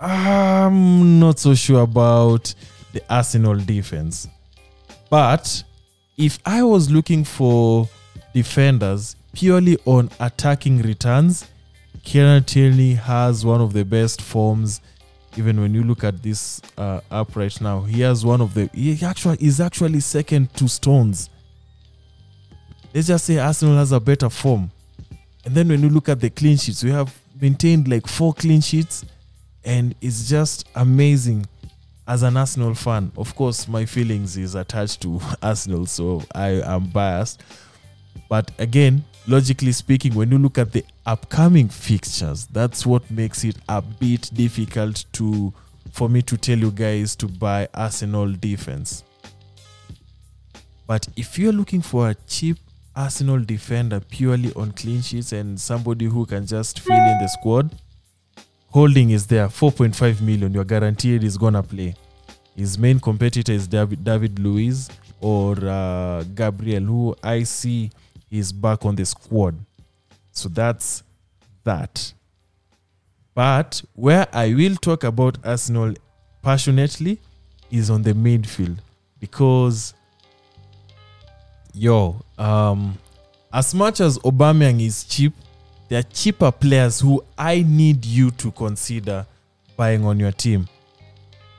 I'm 0.00 1.18
not 1.18 1.40
so 1.40 1.56
sure 1.56 1.82
about 1.82 2.54
the 2.92 3.02
Arsenal 3.08 3.56
defense. 3.56 4.28
But 5.10 5.62
if 6.16 6.38
I 6.44 6.62
was 6.62 6.90
looking 6.90 7.24
for 7.24 7.88
defenders 8.34 9.16
purely 9.32 9.78
on 9.84 10.10
attacking 10.20 10.82
returns, 10.82 11.46
Kieran 12.04 12.44
Tierney 12.44 12.94
has 12.94 13.44
one 13.44 13.60
of 13.60 13.72
the 13.72 13.84
best 13.84 14.22
forms. 14.22 14.80
Even 15.36 15.60
when 15.60 15.74
you 15.74 15.84
look 15.84 16.04
at 16.04 16.22
this 16.22 16.60
uh, 16.76 17.00
up 17.10 17.36
right 17.36 17.60
now, 17.60 17.82
he 17.82 18.00
has 18.00 18.24
one 18.24 18.40
of 18.40 18.54
the. 18.54 18.68
He 18.72 18.98
actually 19.04 19.36
is 19.40 19.60
actually 19.60 20.00
second 20.00 20.52
to 20.54 20.68
Stones. 20.68 21.30
Let's 22.94 23.06
just 23.06 23.26
say 23.26 23.38
Arsenal 23.38 23.76
has 23.76 23.92
a 23.92 24.00
better 24.00 24.30
form, 24.30 24.70
and 25.44 25.54
then 25.54 25.68
when 25.68 25.82
you 25.82 25.90
look 25.90 26.08
at 26.08 26.20
the 26.20 26.30
clean 26.30 26.56
sheets, 26.56 26.82
we 26.82 26.90
have 26.90 27.14
maintained 27.40 27.86
like 27.86 28.08
four 28.08 28.32
clean 28.32 28.60
sheets, 28.60 29.04
and 29.64 29.94
it's 30.00 30.28
just 30.28 30.66
amazing. 30.74 31.46
As 32.08 32.22
an 32.22 32.38
Arsenal 32.38 32.74
fan, 32.74 33.12
of 33.18 33.34
course, 33.36 33.68
my 33.68 33.84
feelings 33.84 34.38
is 34.38 34.54
attached 34.54 35.02
to 35.02 35.20
Arsenal, 35.42 35.84
so 35.84 36.22
I 36.34 36.62
am 36.62 36.86
biased. 36.86 37.42
But 38.30 38.50
again, 38.58 39.04
logically 39.26 39.72
speaking, 39.72 40.14
when 40.14 40.30
you 40.30 40.38
look 40.38 40.56
at 40.56 40.72
the 40.72 40.86
upcoming 41.04 41.68
fixtures, 41.68 42.46
that's 42.46 42.86
what 42.86 43.10
makes 43.10 43.44
it 43.44 43.56
a 43.68 43.82
bit 43.82 44.30
difficult 44.32 45.04
to 45.12 45.52
for 45.92 46.08
me 46.08 46.22
to 46.22 46.38
tell 46.38 46.56
you 46.56 46.70
guys 46.70 47.14
to 47.16 47.26
buy 47.26 47.68
Arsenal 47.74 48.32
defense. 48.32 49.04
But 50.86 51.08
if 51.14 51.38
you're 51.38 51.52
looking 51.52 51.82
for 51.82 52.08
a 52.08 52.14
cheap 52.26 52.56
Arsenal 52.96 53.40
defender 53.40 54.00
purely 54.00 54.50
on 54.54 54.72
clean 54.72 55.02
sheets 55.02 55.32
and 55.32 55.60
somebody 55.60 56.06
who 56.06 56.24
can 56.24 56.46
just 56.46 56.80
fill 56.80 56.96
in 56.96 57.18
the 57.18 57.28
squad, 57.28 57.70
Holding 58.70 59.10
is 59.10 59.26
there 59.26 59.48
4.5 59.48 60.20
million. 60.20 60.52
You're 60.52 60.64
guaranteed 60.64 61.22
he's 61.22 61.36
gonna 61.38 61.62
play. 61.62 61.94
His 62.54 62.78
main 62.78 63.00
competitor 63.00 63.52
is 63.52 63.66
David, 63.66 64.04
David 64.04 64.38
Luiz 64.38 64.90
or 65.20 65.56
uh, 65.64 66.24
Gabriel, 66.34 66.82
who 66.82 67.16
I 67.22 67.44
see 67.44 67.90
is 68.30 68.52
back 68.52 68.84
on 68.84 68.96
the 68.96 69.06
squad. 69.06 69.56
So 70.32 70.48
that's 70.48 71.02
that. 71.64 72.12
But 73.34 73.82
where 73.94 74.26
I 74.32 74.52
will 74.52 74.76
talk 74.76 75.04
about 75.04 75.38
Arsenal 75.44 75.94
passionately 76.42 77.20
is 77.70 77.90
on 77.90 78.02
the 78.02 78.12
midfield 78.12 78.78
because 79.20 79.94
yo, 81.72 82.20
um, 82.36 82.98
as 83.52 83.74
much 83.74 84.00
as 84.00 84.18
Aubameyang 84.18 84.84
is 84.84 85.04
cheap, 85.04 85.32
there 85.88 86.00
are 86.00 86.08
cheaper 86.12 86.52
players 86.52 87.00
who 87.00 87.24
I 87.36 87.64
need 87.66 88.04
you 88.04 88.30
to 88.32 88.50
consider 88.50 89.26
buying 89.76 90.04
on 90.04 90.20
your 90.20 90.32
team. 90.32 90.68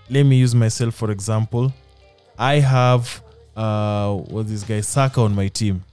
Let 0.10 0.24
me 0.24 0.38
use 0.38 0.54
myself 0.56 0.96
for 0.96 1.12
example. 1.12 1.74
I 2.38 2.56
have 2.56 3.22
uh, 3.56 4.14
what's 4.14 4.50
this 4.50 4.64
guy 4.64 4.82
Saka 4.82 5.22
on 5.22 5.36
my 5.36 5.48
team. 5.48 5.84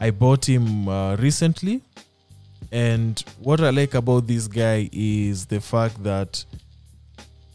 I 0.00 0.10
bought 0.10 0.48
him 0.48 0.88
uh, 0.88 1.16
recently, 1.16 1.80
and 2.70 3.22
what 3.40 3.60
I 3.60 3.70
like 3.70 3.94
about 3.94 4.26
this 4.26 4.46
guy 4.46 4.88
is 4.92 5.46
the 5.46 5.60
fact 5.60 6.02
that 6.02 6.44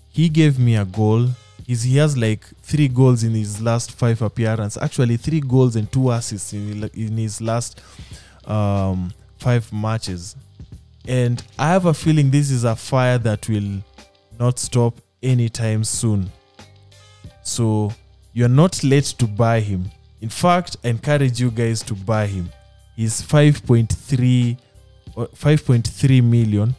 he 0.09 0.29
gave 0.29 0.59
me 0.59 0.75
a 0.75 0.85
goal. 0.85 1.27
He's, 1.65 1.83
he 1.83 1.97
has 1.97 2.17
like 2.17 2.45
three 2.61 2.87
goals 2.87 3.23
in 3.23 3.33
his 3.33 3.61
last 3.61 3.91
five 3.91 4.21
appearances. 4.21 4.81
Actually, 4.81 5.17
three 5.17 5.41
goals 5.41 5.75
and 5.75 5.91
two 5.91 6.11
assists 6.11 6.53
in, 6.53 6.89
in 6.93 7.17
his 7.17 7.41
last 7.41 7.81
um, 8.45 9.13
five 9.39 9.71
matches. 9.71 10.35
And 11.07 11.41
I 11.57 11.69
have 11.69 11.85
a 11.85 11.93
feeling 11.93 12.29
this 12.29 12.51
is 12.51 12.63
a 12.63 12.75
fire 12.75 13.17
that 13.19 13.47
will 13.47 13.81
not 14.39 14.59
stop 14.59 14.95
anytime 15.23 15.83
soon. 15.83 16.29
So 17.43 17.91
you're 18.33 18.49
not 18.49 18.83
late 18.83 19.05
to 19.19 19.25
buy 19.25 19.61
him. 19.61 19.89
In 20.21 20.29
fact, 20.29 20.77
I 20.83 20.89
encourage 20.89 21.39
you 21.39 21.51
guys 21.51 21.81
to 21.83 21.93
buy 21.93 22.27
him. 22.27 22.49
He's 22.95 23.21
5.3 23.21 24.57
or 25.15 25.27
5.3 25.27 26.23
million 26.23 26.75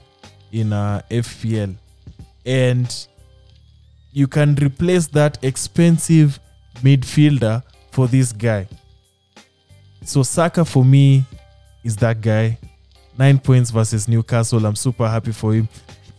in 0.52 0.72
uh, 0.72 1.02
FPL. 1.10 1.74
And 2.44 3.06
you 4.12 4.26
can 4.26 4.54
replace 4.56 5.06
that 5.08 5.38
expensive 5.42 6.40
midfielder 6.76 7.62
for 7.92 8.08
this 8.08 8.32
guy. 8.32 8.68
So 10.04 10.22
Saka 10.22 10.64
for 10.64 10.84
me 10.84 11.24
is 11.88 11.96
that 11.96 12.20
guy. 12.20 12.58
Nine 13.18 13.38
points 13.38 13.70
versus 13.70 14.06
Newcastle. 14.06 14.64
I'm 14.64 14.76
super 14.76 15.08
happy 15.08 15.32
for 15.32 15.54
him. 15.54 15.68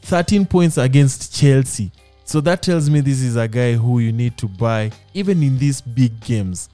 13 0.02 0.46
points 0.46 0.78
against 0.78 1.34
Chelsea. 1.40 1.92
So 2.26 2.42
that 2.42 2.62
tells 2.62 2.90
me 2.90 3.00
this 3.00 3.22
is 3.22 3.36
a 3.36 3.48
guy 3.48 3.74
who 3.74 4.00
you 4.00 4.12
need 4.12 4.36
to 4.38 4.48
buy 4.48 4.92
even 5.14 5.42
in 5.42 5.58
these 5.58 5.80
big 5.80 6.20
games. 6.20 6.70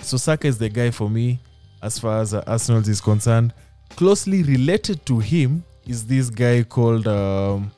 So 0.00 0.16
Saka 0.16 0.48
is 0.48 0.58
the 0.58 0.68
guy 0.68 0.90
for 0.90 1.08
me 1.08 1.38
as 1.82 1.98
far 1.98 2.20
as 2.20 2.34
uh, 2.34 2.42
Arsenal 2.46 2.86
is 2.88 3.00
concerned. 3.00 3.52
Closely 3.90 4.42
related 4.42 5.04
to 5.06 5.18
him 5.18 5.62
is 5.86 6.06
this 6.06 6.30
guy 6.30 6.62
called 6.62 7.06
um, 7.06 7.70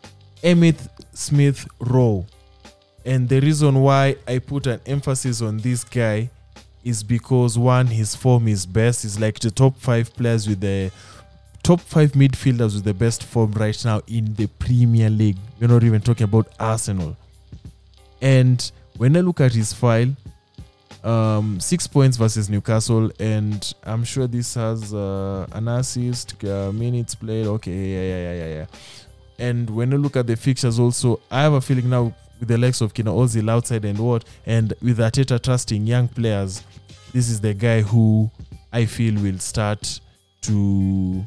Emmett 0.42 0.80
Smith 1.12 1.66
Rowe. 1.80 2.25
And 3.04 3.28
the 3.28 3.40
reason 3.40 3.80
why 3.80 4.16
I 4.26 4.38
put 4.38 4.66
an 4.66 4.80
emphasis 4.87 5.42
on 5.42 5.59
this 5.59 5.85
guy 5.85 6.30
is 6.85 7.02
because 7.02 7.58
one, 7.58 7.87
his 7.87 8.14
form 8.14 8.49
is 8.49 8.66
best. 8.66 9.02
He's 9.02 9.18
like 9.18 9.38
the 9.38 9.50
top 9.50 9.76
five 9.78 10.14
players 10.14 10.49
with 10.49 10.61
the 10.61 10.90
top 11.62 11.80
five 11.80 12.12
midfielders 12.12 12.75
with 12.75 12.85
the 12.85 12.94
best 12.94 13.25
form 13.25 13.52
right 13.52 13.85
now 13.85 14.00
in 14.06 14.35
the 14.35 14.47
Premier 14.47 15.11
League. 15.11 15.37
We're 15.61 15.68
not 15.68 15.85
even 15.85 16.00
talking 16.00 16.25
about 16.25 16.49
Arsenal. 16.58 17.16
And 18.20 18.70
when 18.97 19.16
I 19.16 19.20
look 19.20 19.40
at 19.40 19.52
his 19.52 19.73
file, 19.73 20.14
um, 21.04 21.61
six 21.61 21.87
points 21.87 22.16
versus 22.16 22.49
Newcastle, 22.50 23.11
and 23.20 23.75
I'm 23.85 24.04
sure 24.04 24.26
this 24.26 24.54
has 24.54 24.92
uh, 24.92 25.47
an 25.52 25.68
assist, 25.68 26.42
uh, 26.44 26.73
minutes 26.73 27.14
played. 27.14 27.47
Okay, 27.47 27.70
yeah, 27.73 28.02
yeah, 28.02 28.32
yeah, 28.32 28.44
yeah, 28.44 28.54
yeah. 28.56 28.66
And 29.38 29.70
when 29.70 29.92
I 29.92 29.97
look 29.97 30.16
at 30.16 30.26
the 30.26 30.37
fixtures, 30.37 30.78
also, 30.78 31.20
I 31.30 31.42
have 31.42 31.52
a 31.52 31.61
feeling 31.61 31.88
now 31.88 32.12
with 32.38 32.49
the 32.49 32.59
likes 32.59 32.80
of 32.80 32.95
Kina 32.95 33.11
Ozil 33.11 33.50
outside 33.50 33.85
and 33.85 33.99
what, 33.99 34.25
and 34.47 34.75
with 34.83 34.99
Ateta 34.99 35.40
trusting 35.42 35.87
young 35.87 36.09
players, 36.09 36.62
this 37.12 37.28
is 37.28 37.40
the 37.40 37.54
guy 37.54 37.80
who 37.83 38.30
I 38.73 38.85
feel 38.87 39.21
will 39.21 39.38
start 39.38 40.00
to 40.42 41.25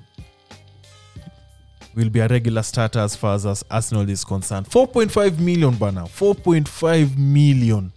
will 1.96 2.10
be 2.10 2.20
a 2.20 2.28
regular 2.28 2.64
starter 2.64 3.00
as 3.00 3.16
far 3.16 3.36
as, 3.36 3.64
Arsenal 3.70 4.10
is 4.10 4.24
concerned. 4.24 4.68
4.5 4.68 5.40
million 5.40 5.76
banner. 5.76 6.04
4.5 6.04 7.18
million. 7.18 7.92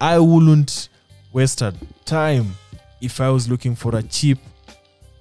I 0.00 0.18
wouldn't 0.18 0.88
waste 1.32 1.62
time 2.04 2.54
if 3.00 3.20
I 3.20 3.28
was 3.30 3.48
looking 3.48 3.74
for 3.74 3.94
a 3.96 4.02
cheap 4.02 4.38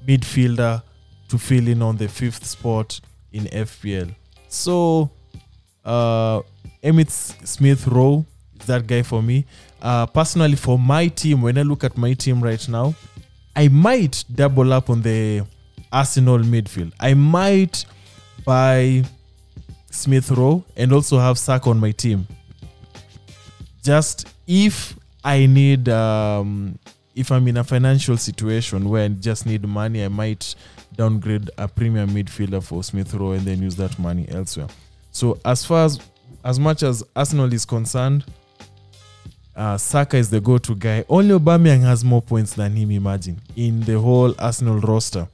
midfielder 0.08 0.82
to 1.30 1.38
fill 1.38 1.68
in 1.68 1.82
on 1.82 1.98
the 1.98 2.08
fifth 2.08 2.46
spot 2.46 3.00
in 3.32 3.46
FPL. 3.46 4.16
So, 4.48 5.10
uh, 5.84 6.42
Emmett 6.84 7.10
Smith 7.10 7.88
Rowe 7.88 8.26
is 8.60 8.66
that 8.66 8.86
guy 8.86 9.02
for 9.02 9.24
me. 9.24 9.46
Uh, 9.82 10.06
personally, 10.06 10.56
for 10.56 10.78
my 10.78 11.08
team, 11.08 11.42
when 11.42 11.58
I 11.58 11.62
look 11.62 11.84
at 11.84 11.98
my 11.98 12.14
team 12.14 12.42
right 12.42 12.68
now, 12.68 12.94
I 13.56 13.70
might 13.70 14.24
double 14.34 14.74
up 14.74 14.90
on 14.90 15.02
the 15.02 15.46
Arsenal 15.92 16.40
midfield. 16.40 16.92
I 17.00 17.14
might 17.14 17.86
buy 18.46 19.04
Smith 19.92 20.30
Rowe 20.32 20.64
and 20.76 20.92
also 20.92 21.20
have 21.20 21.38
Sack 21.38 21.68
on 21.68 21.80
my 21.80 21.92
team. 21.92 22.28
Just 23.84 24.28
if 24.48 24.98
I 25.24 25.46
need, 25.46 25.88
um, 25.90 26.78
if 27.16 27.32
I'm 27.32 27.48
in 27.48 27.58
a 27.58 27.64
financial 27.64 28.18
situation 28.18 28.90
where 28.90 29.06
I 29.06 29.08
just 29.10 29.46
need 29.46 29.66
money, 29.66 30.04
I 30.04 30.08
might 30.08 30.56
downgrade 30.96 31.50
a 31.58 31.68
premium 31.68 32.10
midfielder 32.10 32.64
for 32.64 32.84
Smith 32.84 33.14
Rowe 33.14 33.32
and 33.32 33.42
then 33.42 33.62
use 33.62 33.76
that 33.76 33.98
money 34.00 34.28
elsewhere. 34.30 34.68
So 35.12 35.40
as 35.46 35.64
far 35.64 35.86
as 35.86 36.00
as 36.44 36.60
much 36.60 36.84
as 36.84 37.04
Arsenal 37.16 37.52
is 37.54 37.66
concerned, 37.66 38.26
uh, 39.56 39.78
Saka 39.78 40.18
is 40.18 40.30
the 40.30 40.42
go-to 40.42 40.76
guy. 40.76 41.06
Only 41.08 41.38
Aubameyang 41.38 41.82
has 41.82 42.04
more 42.04 42.22
points 42.22 42.54
than 42.54 42.76
him. 42.76 42.92
Imagine 42.92 43.40
in 43.56 43.82
the 43.82 44.00
whole 44.00 44.34
Arsenal 44.40 44.80
roster. 44.80 45.28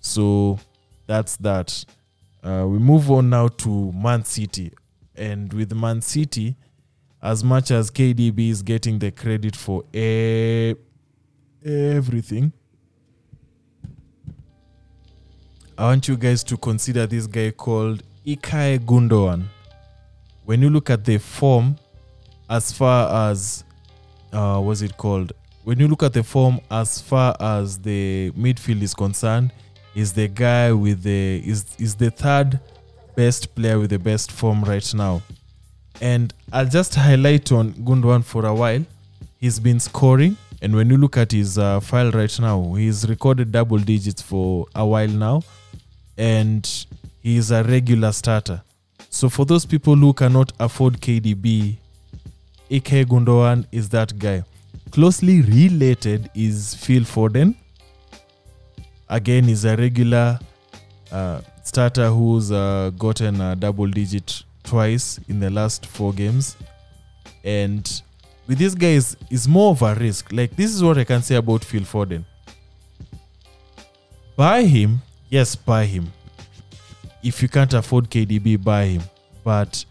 So 0.00 0.58
that's 1.06 1.36
that. 1.36 1.84
Uh, 2.42 2.64
we 2.66 2.78
move 2.78 3.10
on 3.10 3.28
now 3.30 3.48
to 3.48 3.92
Man 3.92 4.24
City, 4.24 4.72
and 5.16 5.52
with 5.52 5.74
Man 5.74 6.00
City, 6.00 6.56
as 7.20 7.42
much 7.44 7.70
as 7.70 7.90
KDB 7.90 8.48
is 8.50 8.62
getting 8.62 8.98
the 8.98 9.10
credit 9.10 9.54
for 9.56 9.84
e- 9.92 10.74
everything, 11.64 12.52
I 15.76 15.82
want 15.84 16.08
you 16.08 16.16
guys 16.16 16.42
to 16.44 16.56
consider 16.56 17.06
this 17.06 17.26
guy 17.26 17.50
called 17.50 18.02
Ilkay 18.26 18.78
Gundogan. 18.80 19.44
When 20.48 20.62
you 20.62 20.70
look 20.70 20.88
at 20.88 21.04
the 21.04 21.18
form, 21.18 21.76
as 22.48 22.72
far 22.72 23.30
as 23.30 23.64
uh, 24.32 24.58
what's 24.58 24.80
it 24.80 24.96
called? 24.96 25.34
When 25.64 25.78
you 25.78 25.88
look 25.88 26.02
at 26.02 26.14
the 26.14 26.22
form, 26.22 26.62
as 26.70 27.02
far 27.02 27.36
as 27.38 27.76
the 27.76 28.30
midfield 28.30 28.80
is 28.80 28.94
concerned, 28.94 29.52
is 29.94 30.14
the 30.14 30.26
guy 30.26 30.72
with 30.72 31.02
the 31.02 31.42
is 31.46 31.76
is 31.78 31.96
the 31.96 32.10
third 32.10 32.58
best 33.14 33.54
player 33.54 33.78
with 33.78 33.90
the 33.90 33.98
best 33.98 34.32
form 34.32 34.64
right 34.64 34.94
now. 34.94 35.20
And 36.00 36.32
I'll 36.50 36.64
just 36.64 36.94
highlight 36.94 37.52
on 37.52 37.74
Gundogan 37.74 38.24
for 38.24 38.46
a 38.46 38.54
while. 38.54 38.86
He's 39.36 39.60
been 39.60 39.80
scoring, 39.80 40.38
and 40.62 40.74
when 40.74 40.88
you 40.88 40.96
look 40.96 41.18
at 41.18 41.32
his 41.32 41.58
uh, 41.58 41.80
file 41.80 42.10
right 42.10 42.40
now, 42.40 42.72
he's 42.72 43.06
recorded 43.06 43.52
double 43.52 43.76
digits 43.76 44.22
for 44.22 44.66
a 44.74 44.86
while 44.86 45.08
now, 45.08 45.42
and 46.16 46.86
he's 47.20 47.50
a 47.50 47.62
regular 47.64 48.12
starter. 48.12 48.62
So 49.10 49.28
for 49.28 49.44
those 49.44 49.64
people 49.64 49.96
who 49.96 50.12
cannot 50.12 50.52
afford 50.60 51.00
KDB, 51.00 51.76
Ike 52.70 53.06
Gundogan 53.08 53.66
is 53.72 53.88
that 53.90 54.18
guy. 54.18 54.42
Closely 54.90 55.40
related 55.42 56.30
is 56.34 56.74
Phil 56.74 57.02
Foden. 57.02 57.54
Again, 59.08 59.48
is 59.48 59.64
a 59.64 59.76
regular 59.76 60.38
uh, 61.10 61.40
starter 61.64 62.08
who's 62.08 62.52
uh, 62.52 62.90
gotten 62.98 63.40
a 63.40 63.56
double 63.56 63.86
digit 63.86 64.42
twice 64.62 65.18
in 65.28 65.40
the 65.40 65.48
last 65.50 65.86
four 65.86 66.12
games. 66.12 66.56
And 67.42 67.90
with 68.46 68.58
these 68.58 68.74
guys, 68.74 69.16
is 69.30 69.48
more 69.48 69.70
of 69.70 69.82
a 69.82 69.94
risk. 69.94 70.32
Like 70.32 70.54
this 70.56 70.74
is 70.74 70.82
what 70.82 70.98
I 70.98 71.04
can 71.04 71.22
say 71.22 71.36
about 71.36 71.64
Phil 71.64 71.82
Foden. 71.82 72.24
Buy 74.36 74.62
him, 74.62 75.00
yes, 75.30 75.56
buy 75.56 75.84
him. 75.86 76.12
If 77.22 77.42
you 77.42 77.48
can't 77.48 77.74
afford 77.74 78.10
KDB, 78.10 78.62
buy 78.62 78.84
him. 78.84 79.02
But 79.44 79.84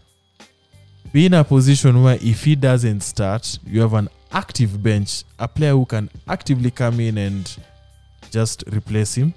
be 1.12 1.26
in 1.26 1.34
a 1.34 1.44
position 1.44 2.02
where 2.02 2.18
if 2.20 2.44
he 2.44 2.54
doesn't 2.54 3.00
start, 3.00 3.58
you 3.66 3.80
have 3.80 3.94
an 3.94 4.08
active 4.32 4.82
bench, 4.82 5.24
a 5.38 5.48
player 5.48 5.72
who 5.72 5.86
can 5.86 6.10
actively 6.28 6.70
come 6.70 7.00
in 7.00 7.18
and 7.18 7.56
just 8.30 8.64
replace 8.72 9.14
him. 9.14 9.34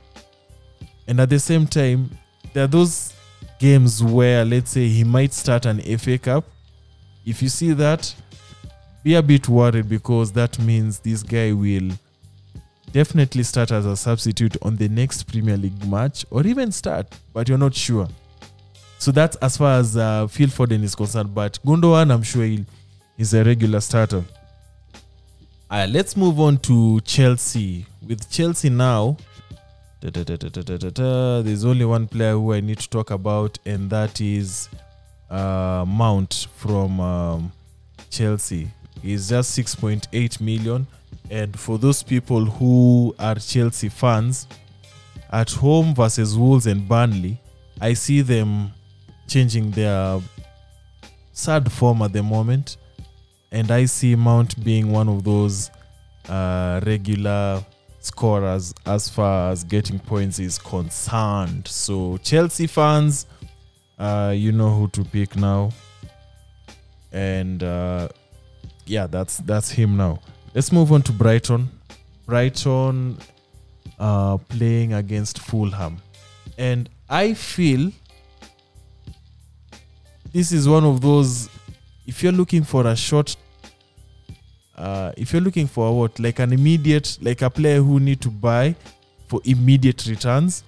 And 1.08 1.20
at 1.20 1.30
the 1.30 1.40
same 1.40 1.68
time, 1.68 2.10
there 2.54 2.66
are 2.66 2.68
those 2.68 3.14
games 3.60 4.04
where, 4.04 4.44
let's 4.44 4.72
say, 4.72 4.88
he 4.88 5.04
might 5.04 5.34
start 5.34 5.66
an 5.66 5.80
FA 5.98 6.18
Cup. 6.18 6.46
If 7.26 7.42
you 7.42 7.50
see 7.50 7.74
that, 7.74 8.14
be 9.04 9.16
a 9.16 9.22
bit 9.22 9.48
worried 9.50 9.90
because 9.90 10.32
that 10.34 10.60
means 10.60 11.00
this 11.00 11.24
guy 11.24 11.52
will 11.52 11.92
definitely 12.92 13.44
start 13.44 13.72
as 13.72 13.86
a 13.86 13.96
substitute 13.96 14.58
on 14.62 14.76
the 14.76 14.88
next 14.88 15.24
Premier 15.24 15.58
League 15.58 15.86
match 15.88 16.26
or 16.30 16.46
even 16.46 16.72
start, 16.72 17.08
but 17.34 17.48
you're 17.48 17.58
not 17.58 17.74
sure. 17.74 18.08
So 19.00 19.12
that's 19.12 19.36
as 19.38 19.58
far 19.58 19.80
as 19.80 19.98
uh, 19.98 20.28
Phil 20.28 20.48
Foden 20.50 20.84
is 20.84 20.94
concerned. 20.94 21.34
But 21.34 21.58
Gundogan, 21.66 22.14
I'm 22.14 22.24
sure 22.24 22.44
he 22.44 22.66
is 23.18 23.34
a 23.34 23.44
regular 23.44 23.80
starter. 23.80 24.24
Uh, 25.70 25.88
let's 25.90 26.16
move 26.18 26.40
on 26.40 26.58
to 26.58 27.00
Chelsea. 27.02 27.86
With 28.08 28.30
Chelsea 28.30 28.70
now, 28.70 29.18
there's 30.02 31.66
only 31.66 31.86
one 31.86 32.08
player 32.08 32.34
who 32.34 32.54
I 32.54 32.60
need 32.60 32.80
to 32.80 32.90
talk 32.90 33.12
about, 33.12 33.58
and 33.66 33.90
that 33.90 34.20
is 34.20 34.70
uh, 35.30 35.86
Mount 35.88 36.48
from 36.58 37.00
um, 37.00 37.52
Chelsea. 38.10 38.70
He's 39.02 39.30
just 39.30 39.58
6.8 39.58 40.42
million. 40.42 40.88
And 41.30 41.58
for 41.58 41.78
those 41.78 42.04
people 42.04 42.46
who 42.46 43.16
are 43.18 43.36
Chelsea 43.36 43.90
fans, 43.90 44.48
at 45.32 45.52
home 45.52 45.96
versus 45.96 46.38
Wolves 46.38 46.68
and 46.68 46.88
Burnley, 46.88 47.40
I 47.80 47.94
see 47.94 48.22
them 48.22 48.74
changing 49.28 49.72
their 49.72 50.20
sad 51.32 51.72
form 51.72 52.02
at 52.02 52.14
the 52.14 52.22
moment. 52.22 52.78
And 53.52 53.72
I 53.72 53.86
see 53.86 54.16
Mount 54.16 54.64
being 54.64 54.92
one 54.92 55.10
of 55.10 55.24
those 55.24 55.72
uh, 56.30 56.82
regular 56.86 57.64
scorers 58.00 58.74
as 58.86 59.10
far 59.10 59.52
as 59.52 59.64
getting 59.64 60.00
points 60.00 60.40
is 60.40 60.58
concerned. 60.58 61.68
So, 61.68 62.18
Chelsea 62.18 62.68
fans, 62.68 63.26
uh, 64.00 64.34
you 64.36 64.52
know 64.52 64.70
who 64.70 64.88
to 64.90 65.04
pick 65.04 65.36
now. 65.36 65.72
And 67.12 67.62
uh, 67.64 68.10
yeah, 68.92 69.08
that's 69.08 69.38
that's 69.38 69.72
him 69.72 69.96
now. 69.96 70.20
Let's 70.54 70.72
move 70.72 70.92
on 70.92 71.02
to 71.04 71.14
Brighton. 71.14 71.70
Brighton 72.26 73.18
uh, 73.98 74.38
playing 74.50 74.94
against 74.94 75.40
Fulham. 75.40 76.02
And 76.58 76.90
I 77.10 77.34
feel 77.34 77.92
this 80.34 80.52
is 80.52 80.68
one 80.68 80.84
of 80.84 81.00
those 81.00 81.50
if 82.06 82.22
you're 82.22 82.34
looking 82.34 82.64
for 82.64 82.86
a 82.86 82.96
short 82.96 83.38
uh, 84.76 85.14
if 85.16 85.32
you're 85.32 85.42
looking 85.42 85.68
for 85.68 85.98
what 85.98 86.20
like 86.20 86.40
an 86.40 86.52
immediate 86.52 87.18
like 87.22 87.42
a 87.42 87.50
player 87.50 87.82
who 87.82 88.00
need 88.00 88.20
to 88.22 88.30
buy 88.30 88.76
for 89.28 89.40
immediate 89.46 90.06
returns 90.08 90.64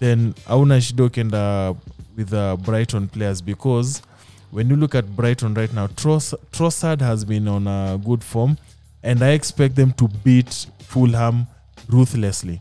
then 0.00 0.34
auna 0.46 0.78
shido 0.80 1.08
kenda 1.08 1.76
with 2.16 2.32
uh, 2.32 2.56
brighton 2.56 3.08
players 3.08 3.40
because 3.42 4.02
when 4.50 4.68
you 4.68 4.76
look 4.76 4.94
at 4.94 5.16
brighton 5.16 5.54
right 5.54 5.72
now 5.72 5.86
Tross- 5.86 6.34
trossard 6.52 7.00
has 7.00 7.24
been 7.24 7.48
on 7.48 7.66
a 7.66 7.98
good 8.04 8.22
form 8.22 8.56
and 9.02 9.22
i 9.22 9.30
expect 9.30 9.76
them 9.76 9.92
to 9.92 10.08
beat 10.24 10.66
fulham 10.80 11.46
ruthlessly 11.88 12.60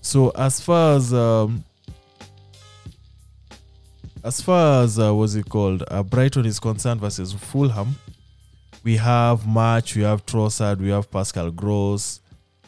so 0.00 0.30
as 0.30 0.60
far 0.60 0.96
as 0.96 1.12
um, 1.12 1.64
as 4.24 4.40
far 4.40 4.82
as 4.84 4.98
uh, 4.98 5.14
what's 5.14 5.34
it 5.34 5.48
called 5.48 5.82
uh, 5.88 6.02
brighton 6.02 6.46
is 6.46 6.58
concerned 6.58 7.00
versus 7.00 7.32
fulham 7.32 7.96
we 8.82 8.96
have 8.96 9.46
March, 9.46 9.94
we 9.96 10.02
have 10.02 10.24
Trossard, 10.24 10.78
we 10.78 10.88
have 10.88 11.10
Pascal 11.10 11.50
Gross. 11.50 12.20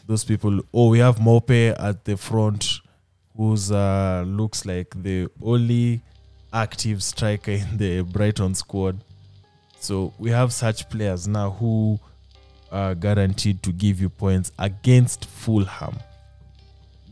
Those 0.05 0.23
people. 0.23 0.59
Oh, 0.73 0.89
we 0.89 0.99
have 0.99 1.17
Maupay 1.17 1.75
at 1.79 2.05
the 2.05 2.17
front, 2.17 2.81
who's 3.35 3.71
uh, 3.71 4.23
looks 4.27 4.65
like 4.65 5.01
the 5.01 5.29
only 5.41 6.01
active 6.53 7.01
striker 7.03 7.51
in 7.51 7.77
the 7.77 8.01
Brighton 8.01 8.53
squad. 8.55 8.99
So 9.79 10.13
we 10.17 10.29
have 10.29 10.53
such 10.53 10.89
players 10.89 11.27
now 11.27 11.51
who 11.51 11.99
are 12.71 12.95
guaranteed 12.95 13.61
to 13.63 13.71
give 13.71 13.99
you 13.99 14.09
points 14.09 14.51
against 14.59 15.25
Fulham. 15.25 15.95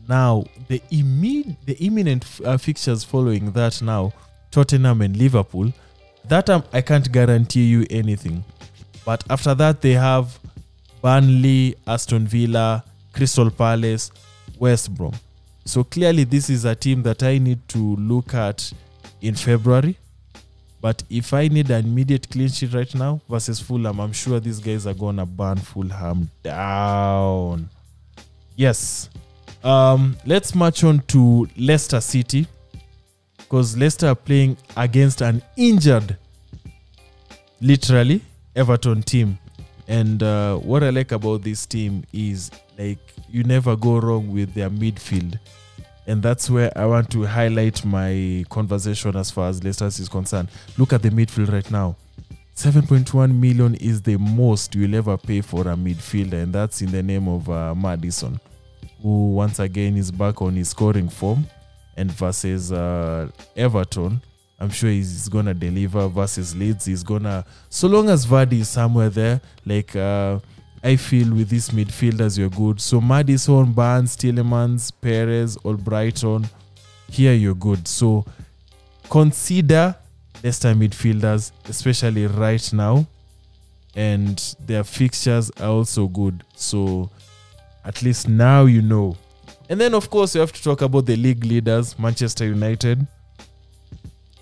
Now 0.08 0.44
the 0.68 0.80
imme- 0.90 1.56
the 1.66 1.74
imminent 1.74 2.24
uh, 2.44 2.56
fixtures 2.56 3.04
following 3.04 3.52
that 3.52 3.82
now 3.82 4.12
Tottenham 4.50 5.02
and 5.02 5.16
Liverpool. 5.16 5.72
That 6.28 6.48
um, 6.50 6.64
I 6.72 6.80
can't 6.80 7.10
guarantee 7.10 7.66
you 7.66 7.86
anything, 7.90 8.44
but 9.04 9.24
after 9.28 9.54
that 9.54 9.80
they 9.80 9.92
have 9.92 10.38
Burnley, 11.02 11.76
Aston 11.86 12.26
Villa, 12.26 12.84
Crystal 13.12 13.50
Palace, 13.50 14.12
West 14.58 14.94
Brom. 14.94 15.14
So 15.64 15.84
clearly 15.84 16.24
this 16.24 16.48
is 16.50 16.64
a 16.64 16.74
team 16.74 17.02
that 17.02 17.22
I 17.22 17.38
need 17.38 17.60
to 17.68 17.96
look 17.96 18.34
at 18.34 18.72
in 19.22 19.34
February. 19.34 19.96
But 20.80 21.04
if 21.08 21.32
I 21.32 21.46
need 21.46 21.70
an 21.70 21.86
immediate 21.86 22.28
clean 22.28 22.48
sheet 22.48 22.74
right 22.74 22.92
now 22.94 23.20
versus 23.28 23.60
Fulham, 23.60 24.00
I'm 24.00 24.12
sure 24.12 24.40
these 24.40 24.58
guys 24.58 24.86
are 24.86 24.94
gonna 24.94 25.24
burn 25.24 25.58
Fulham 25.58 26.28
down. 26.42 27.70
Yes. 28.56 29.08
Um, 29.62 30.16
let's 30.26 30.56
march 30.56 30.82
on 30.82 30.98
to 31.08 31.48
Leicester 31.56 32.00
City 32.00 32.48
because 33.38 33.76
Leicester 33.76 34.08
are 34.08 34.16
playing 34.16 34.56
against 34.76 35.20
an 35.20 35.40
injured, 35.56 36.16
literally, 37.60 38.20
Everton 38.56 39.04
team. 39.04 39.38
And 39.86 40.22
uh, 40.22 40.56
what 40.56 40.82
I 40.82 40.90
like 40.90 41.12
about 41.12 41.42
this 41.42 41.64
team 41.64 42.02
is 42.12 42.50
like 42.76 42.98
you 43.30 43.44
never 43.44 43.76
go 43.76 43.98
wrong 43.98 44.32
with 44.32 44.52
their 44.54 44.68
midfield. 44.70 45.38
And 46.06 46.22
that's 46.22 46.50
where 46.50 46.76
I 46.76 46.86
want 46.86 47.10
to 47.12 47.22
highlight 47.24 47.84
my 47.84 48.44
conversation 48.50 49.16
as 49.16 49.30
far 49.30 49.48
as 49.48 49.62
Leicester 49.62 49.86
is 49.86 50.08
concerned. 50.08 50.48
Look 50.76 50.92
at 50.92 51.02
the 51.02 51.10
midfield 51.10 51.52
right 51.52 51.70
now. 51.70 51.96
7.1 52.56 53.34
million 53.34 53.74
is 53.76 54.02
the 54.02 54.16
most 54.18 54.74
you'll 54.74 54.94
ever 54.94 55.16
pay 55.16 55.40
for 55.40 55.62
a 55.62 55.74
midfielder, 55.74 56.42
and 56.42 56.52
that's 56.52 56.82
in 56.82 56.90
the 56.90 57.02
name 57.02 57.26
of 57.26 57.48
uh, 57.48 57.74
Maddison, 57.74 58.38
who 59.00 59.32
once 59.32 59.58
again 59.58 59.96
is 59.96 60.10
back 60.10 60.42
on 60.42 60.54
his 60.54 60.68
scoring 60.70 61.08
form. 61.08 61.46
And 61.96 62.10
versus 62.10 62.72
uh, 62.72 63.28
Everton, 63.56 64.22
I'm 64.58 64.70
sure 64.70 64.90
he's 64.90 65.28
gonna 65.28 65.54
deliver. 65.54 66.08
Versus 66.08 66.54
Leeds, 66.54 66.86
he's 66.86 67.02
gonna. 67.02 67.44
So 67.68 67.86
long 67.88 68.08
as 68.08 68.26
Vardy 68.26 68.60
is 68.60 68.68
somewhere 68.68 69.10
there, 69.10 69.40
like 69.66 69.94
uh, 69.94 70.38
I 70.84 70.96
feel 70.96 71.32
with 71.32 71.48
these 71.48 71.70
midfielders, 71.70 72.36
you're 72.36 72.48
good. 72.48 72.80
So 72.80 73.00
Maddison, 73.00 73.72
Barnes, 73.72 74.16
Tielemans, 74.16 74.92
Perez, 75.00 75.56
Albrighton, 75.58 76.48
here 77.08 77.34
you're 77.34 77.54
good. 77.54 77.86
So 77.86 78.24
consider 79.08 79.94
Leicester 80.42 80.74
midfielders, 80.74 81.52
especially 81.68 82.26
right 82.26 82.72
now, 82.72 83.06
and 83.94 84.56
their 84.66 84.82
fixtures 84.82 85.50
are 85.60 85.68
also 85.68 86.08
good. 86.08 86.42
So 86.56 87.10
at 87.84 88.02
least 88.02 88.28
now 88.28 88.64
you 88.64 88.82
know. 88.82 89.16
And 89.68 89.80
then, 89.80 89.94
of 89.94 90.10
course, 90.10 90.34
you 90.34 90.40
have 90.40 90.52
to 90.52 90.62
talk 90.62 90.82
about 90.82 91.06
the 91.06 91.16
league 91.16 91.44
leaders, 91.44 91.98
Manchester 91.98 92.44
United. 92.44 93.06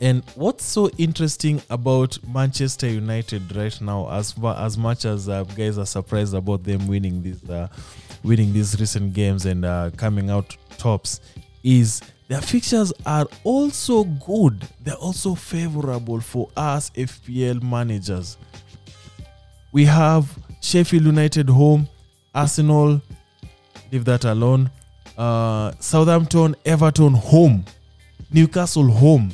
And 0.01 0.25
what's 0.35 0.65
so 0.65 0.89
interesting 0.97 1.61
about 1.69 2.19
Manchester 2.27 2.89
United 2.89 3.55
right 3.55 3.79
now, 3.83 4.11
as 4.11 4.33
far, 4.33 4.57
as 4.57 4.79
much 4.79 5.05
as 5.05 5.29
uh, 5.29 5.45
guys 5.45 5.77
are 5.77 5.85
surprised 5.85 6.33
about 6.33 6.65
them 6.65 6.89
winning 6.89 7.23
these 7.23 7.49
uh, 7.51 7.69
winning 8.23 8.53
these 8.53 8.79
recent 8.81 9.13
games 9.13 9.45
and 9.45 9.65
uh, 9.65 9.91
coming 9.97 10.31
out 10.31 10.57
tops, 10.79 11.21
is 11.63 12.01
their 12.29 12.41
fixtures 12.41 12.93
are 13.05 13.27
also 13.45 14.05
good. 14.05 14.67
They're 14.83 14.95
also 14.95 15.35
favorable 15.35 16.21
for 16.21 16.49
us 16.57 16.91
FPL 16.91 17.63
managers. 17.63 18.39
We 19.73 19.85
have 19.85 20.35
Sheffield 20.63 21.05
United 21.05 21.51
home, 21.51 21.89
Arsenal, 22.35 23.03
leave 23.93 24.07
that 24.07 24.25
alone. 24.25 24.71
Uh, 25.19 25.73
Southampton, 25.79 26.57
Everton 26.65 27.13
home, 27.13 27.67
Newcastle 28.33 28.91
home. 28.91 29.33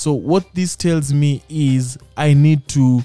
So 0.00 0.14
what 0.14 0.54
this 0.54 0.76
tells 0.76 1.12
me 1.12 1.42
is 1.50 1.98
I 2.16 2.32
need 2.32 2.66
to 2.68 3.02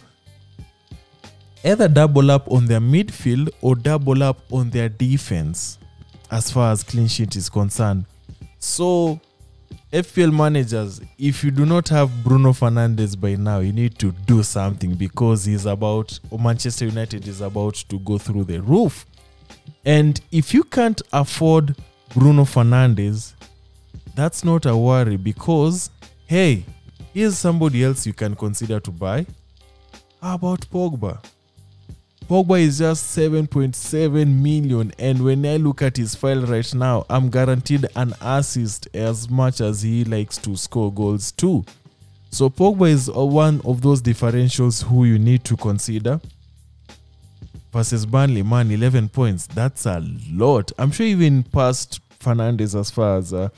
either 1.61 1.89
double 1.89 2.31
up 2.31 2.49
on 2.49 2.67
their 2.67 2.79
midfield 2.79 3.49
or 3.59 3.75
double 3.75 4.23
up 4.23 4.39
on 4.49 4.69
their 4.69 4.87
defense 4.87 5.77
as 6.31 6.49
far 6.49 6.71
as 6.71 6.83
clean 6.83 7.07
sheet 7.07 7.35
is 7.35 7.49
concerned. 7.49 8.05
So 8.59 9.19
FPL 9.91 10.33
managers, 10.33 11.01
if 11.17 11.43
you 11.43 11.51
do 11.51 11.65
not 11.65 11.89
have 11.89 12.23
Bruno 12.23 12.53
Fernandes 12.53 13.19
by 13.19 13.35
now, 13.35 13.59
you 13.59 13.73
need 13.73 13.99
to 13.99 14.13
do 14.25 14.41
something 14.41 14.95
because 14.95 15.43
he's 15.43 15.65
about 15.65 16.17
Manchester 16.39 16.85
United 16.85 17.27
is 17.27 17.41
about 17.41 17.75
to 17.89 17.99
go 17.99 18.17
through 18.17 18.45
the 18.45 18.61
roof. 18.61 19.05
And 19.83 20.21
if 20.31 20.53
you 20.53 20.63
can't 20.63 21.01
afford 21.11 21.75
Bruno 22.13 22.45
Fernandes, 22.45 23.33
that's 24.15 24.45
not 24.45 24.65
a 24.65 24.77
worry 24.77 25.17
because 25.17 25.89
hey, 26.27 26.63
here's 27.15 27.37
somebody 27.37 27.81
else 27.81 28.05
you 28.05 28.13
can 28.13 28.35
consider 28.35 28.77
to 28.81 28.91
buy. 28.91 29.25
How 30.21 30.35
about 30.35 30.59
Pogba? 30.69 31.23
Pogba 32.27 32.59
is 32.59 32.79
just 32.79 33.17
7.7 33.17 34.27
million, 34.27 34.91
and 34.99 35.23
when 35.23 35.45
I 35.45 35.55
look 35.57 35.81
at 35.81 35.95
his 35.95 36.13
file 36.13 36.45
right 36.45 36.73
now, 36.75 37.05
I'm 37.09 37.29
guaranteed 37.29 37.85
an 37.95 38.13
assist 38.19 38.89
as 38.93 39.29
much 39.29 39.61
as 39.61 39.81
he 39.81 40.03
likes 40.03 40.37
to 40.39 40.57
score 40.57 40.91
goals 40.91 41.31
too. 41.31 41.63
So 42.31 42.49
Pogba 42.49 42.89
is 42.89 43.07
uh, 43.07 43.23
one 43.23 43.61
of 43.63 43.81
those 43.81 44.01
differentials 44.01 44.83
who 44.83 45.05
you 45.05 45.17
need 45.17 45.45
to 45.45 45.55
consider. 45.55 46.19
Versus 47.71 48.05
Burnley, 48.05 48.43
man, 48.43 48.71
11 48.71 49.09
points. 49.09 49.47
That's 49.47 49.85
a 49.85 50.01
lot. 50.31 50.71
I'm 50.77 50.91
sure 50.91 51.05
even 51.05 51.43
past 51.43 52.01
Fernandes 52.19 52.77
as 52.77 52.91
far 52.91 53.17
as 53.17 53.33
uh, 53.33 53.49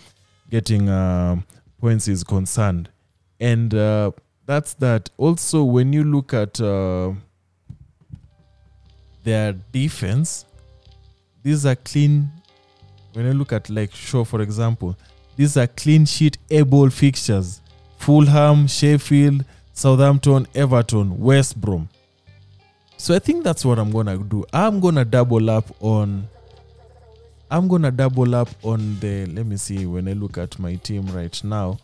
getting 0.52 0.90
uh, 0.90 1.38
points 1.80 2.08
is 2.08 2.24
concerned. 2.24 2.90
And 3.40 3.74
uh, 3.74 4.12
that's 4.46 4.74
that. 4.76 5.10
Also, 5.18 5.64
when 5.64 5.94
you 5.94 6.04
look 6.04 6.34
at 6.34 6.60
uh, 6.60 7.14
their 9.24 9.54
defense, 9.72 10.46
these 11.44 11.66
are 11.66 11.76
clean. 11.76 12.30
When 13.14 13.28
I 13.28 13.32
look 13.32 13.52
at 13.54 13.70
like 13.70 13.94
Shaw, 13.94 14.24
for 14.24 14.42
example, 14.42 14.98
these 15.36 15.58
are 15.58 15.68
clean 15.68 16.06
sheet 16.06 16.38
able 16.50 16.90
fixtures. 16.90 17.62
Fulham, 17.98 18.68
Sheffield, 18.68 19.44
Southampton, 19.74 20.48
Everton, 20.56 21.20
West 21.20 21.60
Brom. 21.60 21.90
So 22.98 23.14
I 23.14 23.20
think 23.20 23.44
that's 23.44 23.64
what 23.64 23.78
I'm 23.78 23.92
gonna 23.92 24.18
do. 24.18 24.44
I'm 24.52 24.80
gonna 24.80 25.06
double 25.06 25.50
up 25.50 25.66
on. 25.82 26.28
I'm 27.50 27.68
gonna 27.68 27.92
double 27.92 28.34
up 28.34 28.50
on 28.64 29.00
the. 29.00 29.26
Let 29.28 29.46
me 29.46 29.58
see. 29.58 29.86
When 29.86 30.08
I 30.08 30.14
look 30.14 30.38
at 30.38 30.58
my 30.58 30.76
team 30.76 31.06
right 31.08 31.44
now, 31.44 31.80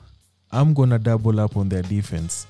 I'm 0.53 0.75
gonna 0.75 0.99
double 0.99 1.39
up 1.39 1.57
on 1.57 1.67
their 1.67 1.81
defense. 1.81 2.45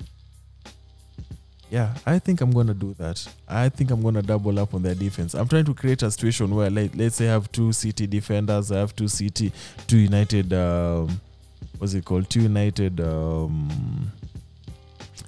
Yeah, 1.70 1.94
I 2.04 2.18
think 2.18 2.42
I'm 2.42 2.50
gonna 2.52 2.74
do 2.74 2.94
that. 2.98 3.26
I 3.48 3.70
think 3.70 3.90
I'm 3.90 4.02
gonna 4.02 4.20
double 4.22 4.58
up 4.60 4.74
on 4.74 4.82
their 4.82 4.94
defense. 4.94 5.32
I'm 5.34 5.48
trying 5.48 5.64
to 5.64 5.74
create 5.74 6.02
a 6.02 6.10
situation 6.10 6.54
where, 6.54 6.68
like, 6.68 6.92
let's 6.94 7.16
say 7.16 7.28
I 7.28 7.32
have 7.32 7.50
two 7.50 7.72
City 7.72 8.06
defenders, 8.06 8.70
I 8.70 8.80
have 8.80 8.94
two 8.94 9.08
City, 9.08 9.52
two 9.86 9.96
United. 9.96 10.52
Um, 10.52 11.18
what's 11.78 11.94
it 11.94 12.04
called? 12.04 12.28
Two 12.28 12.42
United 12.42 13.00
um, 13.00 14.12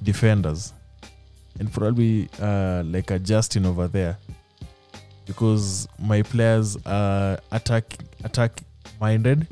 defenders, 0.03 0.75
and 1.59 1.73
probably 1.73 2.29
uh, 2.41 2.83
like 2.85 3.11
a 3.11 3.19
Justin 3.19 3.65
over 3.65 3.89
there, 3.89 4.19
because 5.25 5.89
my 5.99 6.21
players 6.21 6.77
are 6.85 7.39
attack 7.51 7.97
attack 8.23 8.61
minded, 9.01 9.49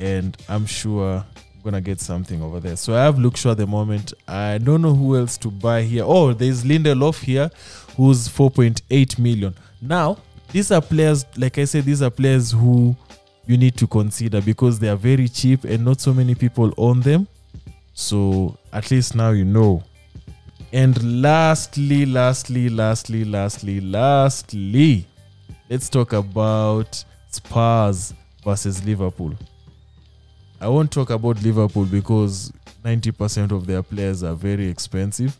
and 0.00 0.36
I'm 0.48 0.66
sure 0.66 1.24
gonna 1.66 1.80
get 1.80 2.00
something 2.00 2.40
over 2.40 2.60
there. 2.60 2.76
So 2.76 2.94
I 2.94 3.04
have 3.04 3.18
Shaw 3.36 3.50
at 3.50 3.58
the 3.58 3.66
moment. 3.66 4.14
I 4.26 4.58
don't 4.58 4.80
know 4.80 4.94
who 4.94 5.16
else 5.16 5.36
to 5.38 5.50
buy 5.50 5.82
here. 5.82 6.04
Oh, 6.06 6.32
there's 6.32 6.64
Lindelof 6.64 7.22
here, 7.22 7.50
who's 7.96 8.28
4.8 8.28 9.18
million. 9.18 9.54
Now, 9.82 10.18
these 10.52 10.70
are 10.70 10.80
players, 10.80 11.26
like 11.36 11.58
I 11.58 11.64
said, 11.64 11.84
these 11.84 12.02
are 12.02 12.10
players 12.10 12.52
who 12.52 12.96
you 13.46 13.56
need 13.56 13.76
to 13.78 13.86
consider 13.86 14.40
because 14.40 14.78
they 14.78 14.88
are 14.88 14.96
very 14.96 15.28
cheap 15.28 15.64
and 15.64 15.84
not 15.84 16.00
so 16.00 16.14
many 16.14 16.34
people 16.36 16.72
own 16.78 17.00
them. 17.00 17.26
So 17.94 18.56
at 18.72 18.90
least 18.90 19.16
now 19.16 19.30
you 19.30 19.44
know. 19.44 19.82
And 20.72 21.20
lastly, 21.20 22.06
lastly, 22.06 22.68
lastly, 22.68 23.24
lastly, 23.24 23.80
lastly, 23.80 25.06
let's 25.68 25.88
talk 25.88 26.12
about 26.12 27.04
Spurs 27.30 28.14
versus 28.44 28.84
Liverpool. 28.84 29.34
I 30.60 30.68
won't 30.68 30.90
talk 30.90 31.10
about 31.10 31.42
Liverpool 31.42 31.84
because 31.84 32.52
90% 32.84 33.50
of 33.50 33.66
their 33.66 33.82
players 33.82 34.22
are 34.22 34.34
very 34.34 34.68
expensive. 34.68 35.36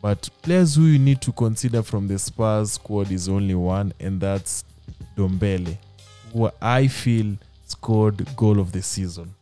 But 0.00 0.28
players 0.42 0.74
who 0.74 0.82
you 0.86 0.98
need 0.98 1.20
to 1.20 1.32
consider 1.32 1.82
from 1.82 2.08
the 2.08 2.18
Spurs 2.18 2.72
squad 2.72 3.12
is 3.12 3.28
only 3.28 3.54
one, 3.54 3.92
and 4.00 4.20
that's 4.20 4.64
Dombele, 5.16 5.78
who 6.32 6.50
I 6.60 6.88
feel 6.88 7.36
scored 7.66 8.26
goal 8.36 8.58
of 8.58 8.72
the 8.72 8.82
season 8.82 9.32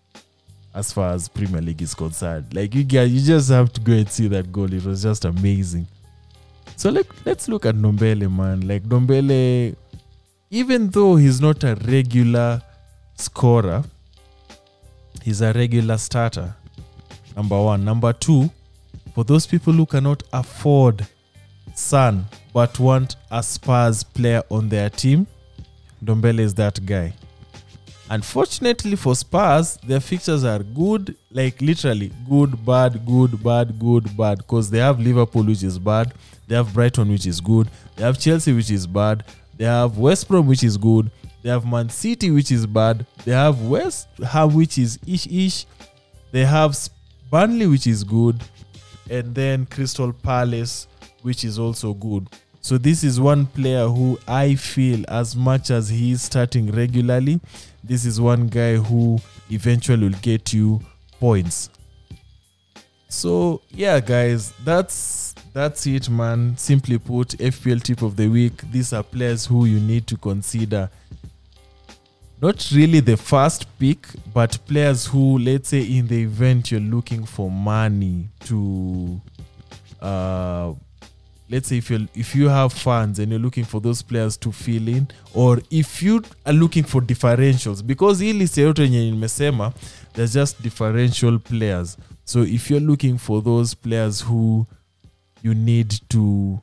as 0.74 0.92
far 0.92 1.12
as 1.14 1.28
Premier 1.28 1.60
League 1.62 1.82
is 1.82 1.94
concerned. 1.94 2.54
Like 2.54 2.74
you 2.74 2.84
guys, 2.84 3.10
you 3.10 3.20
just 3.20 3.50
have 3.50 3.72
to 3.72 3.80
go 3.80 3.92
and 3.92 4.08
see 4.08 4.28
that 4.28 4.52
goal. 4.52 4.72
It 4.72 4.84
was 4.84 5.02
just 5.02 5.24
amazing. 5.24 5.86
So 6.76 6.90
like 6.90 7.06
let's 7.24 7.48
look 7.48 7.66
at 7.66 7.74
Dombele, 7.74 8.30
man. 8.30 8.66
Like 8.66 8.82
Dombele, 8.84 9.74
even 10.50 10.90
though 10.90 11.16
he's 11.16 11.40
not 11.40 11.64
a 11.64 11.74
regular 11.86 12.62
scorer, 13.16 13.82
he's 15.22 15.40
a 15.40 15.52
regular 15.52 15.98
starter. 15.98 16.54
Number 17.36 17.60
one. 17.60 17.84
Number 17.84 18.12
two, 18.12 18.50
for 19.14 19.24
those 19.24 19.46
people 19.46 19.72
who 19.72 19.86
cannot 19.86 20.22
afford 20.32 21.06
Son 21.74 22.24
but 22.52 22.78
want 22.78 23.16
a 23.30 23.42
Spurs 23.42 24.02
player 24.02 24.42
on 24.50 24.68
their 24.68 24.90
team, 24.90 25.26
Dombele 26.04 26.40
is 26.40 26.54
that 26.54 26.84
guy. 26.84 27.12
Unfortunately 28.08 28.96
for 28.96 29.14
Spurs, 29.14 29.78
their 29.86 30.00
fixtures 30.00 30.42
are 30.42 30.58
good, 30.58 31.14
like 31.30 31.60
literally 31.60 32.10
good, 32.28 32.64
bad, 32.66 33.06
good, 33.06 33.42
bad, 33.42 33.78
good, 33.78 34.16
bad. 34.16 34.38
Because 34.38 34.68
they 34.68 34.78
have 34.78 34.98
Liverpool, 34.98 35.44
which 35.44 35.62
is 35.62 35.78
bad. 35.78 36.12
They 36.48 36.56
have 36.56 36.74
Brighton, 36.74 37.08
which 37.08 37.26
is 37.26 37.40
good. 37.40 37.68
They 37.94 38.02
have 38.02 38.18
Chelsea, 38.18 38.52
which 38.52 38.70
is 38.70 38.84
bad. 38.84 39.24
They 39.56 39.64
have 39.66 39.96
West 39.98 40.26
Brom, 40.26 40.48
which 40.48 40.64
is 40.64 40.76
good. 40.76 41.10
They 41.42 41.50
have 41.50 41.64
Man 41.64 41.88
City, 41.88 42.30
which 42.30 42.52
is 42.52 42.66
bad. 42.66 43.06
They 43.24 43.32
have 43.32 43.62
West 43.62 44.08
Ham, 44.26 44.54
which 44.54 44.78
is 44.78 44.98
ish 45.06 45.26
ish. 45.26 45.66
They 46.32 46.44
have 46.44 46.76
Burnley, 47.30 47.66
which 47.66 47.86
is 47.86 48.04
good. 48.04 48.42
And 49.08 49.34
then 49.34 49.66
Crystal 49.66 50.12
Palace, 50.12 50.86
which 51.22 51.44
is 51.44 51.58
also 51.58 51.94
good. 51.94 52.28
So 52.60 52.76
this 52.76 53.02
is 53.02 53.18
one 53.18 53.46
player 53.46 53.88
who 53.88 54.18
I 54.28 54.54
feel, 54.54 55.04
as 55.08 55.34
much 55.34 55.70
as 55.70 55.88
he 55.88 56.12
is 56.12 56.22
starting 56.22 56.70
regularly, 56.70 57.40
this 57.82 58.04
is 58.04 58.20
one 58.20 58.48
guy 58.48 58.76
who 58.76 59.18
eventually 59.50 60.08
will 60.08 60.18
get 60.20 60.52
you 60.52 60.80
points. 61.18 61.70
So 63.08 63.62
yeah, 63.70 63.98
guys, 63.98 64.52
that's 64.64 65.34
that's 65.52 65.86
it, 65.86 66.08
man. 66.08 66.56
Simply 66.56 66.98
put, 66.98 67.30
FPL 67.30 67.82
tip 67.82 68.02
of 68.02 68.14
the 68.14 68.28
week. 68.28 68.62
These 68.70 68.92
are 68.92 69.02
players 69.02 69.46
who 69.46 69.64
you 69.64 69.80
need 69.80 70.06
to 70.08 70.16
consider. 70.16 70.90
Not 72.42 72.70
really 72.72 73.00
the 73.00 73.16
first 73.16 73.66
pick, 73.78 74.06
but 74.32 74.58
players 74.66 75.06
who, 75.06 75.38
let's 75.38 75.68
say, 75.68 75.82
in 75.82 76.06
the 76.06 76.22
event 76.22 76.70
you're 76.70 76.80
looking 76.80 77.26
for 77.26 77.50
money 77.50 78.28
to 78.46 79.20
uh 80.00 80.72
let's 81.50 81.68
say 81.68 81.76
if 81.76 81.90
you 81.90 82.08
if 82.14 82.34
you 82.34 82.48
have 82.48 82.72
funds 82.72 83.18
and 83.18 83.30
you're 83.30 83.40
looking 83.40 83.64
for 83.64 83.80
those 83.80 84.00
players 84.00 84.38
to 84.38 84.50
fill 84.52 84.88
in 84.88 85.06
or 85.34 85.58
if 85.70 86.02
you 86.02 86.22
are 86.46 86.52
looking 86.54 86.84
for 86.84 87.02
differentials 87.02 87.82
because 87.86 88.20
hii 88.24 88.32
list 88.32 88.56
yenye 88.58 89.10
nimesema 89.10 89.72
there's 90.14 90.32
just 90.32 90.62
differential 90.62 91.38
players. 91.38 91.98
So 92.24 92.42
if 92.42 92.70
you're 92.70 92.86
looking 92.86 93.18
for 93.18 93.42
those 93.42 93.76
players 93.76 94.22
who 94.24 94.66
you 95.42 95.54
need 95.54 95.94
to 96.08 96.58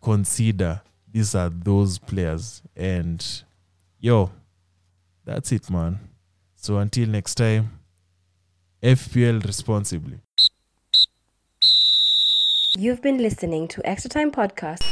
consider 0.00 0.80
these 1.12 1.34
are 1.34 1.50
those 1.64 1.98
players. 2.00 2.62
And 2.76 3.24
yo 4.00 4.30
that's 5.28 5.52
it 5.52 5.68
man 5.68 5.98
so 6.56 6.78
until 6.78 7.06
next 7.06 7.34
time 7.34 7.70
fpl 8.82 9.44
responsibly 9.44 10.18
You've 12.76 13.02
been 13.02 13.18
listening 13.18 13.66
to 13.68 13.84
Extra 13.84 14.08
Time 14.08 14.30
Podcast. 14.30 14.84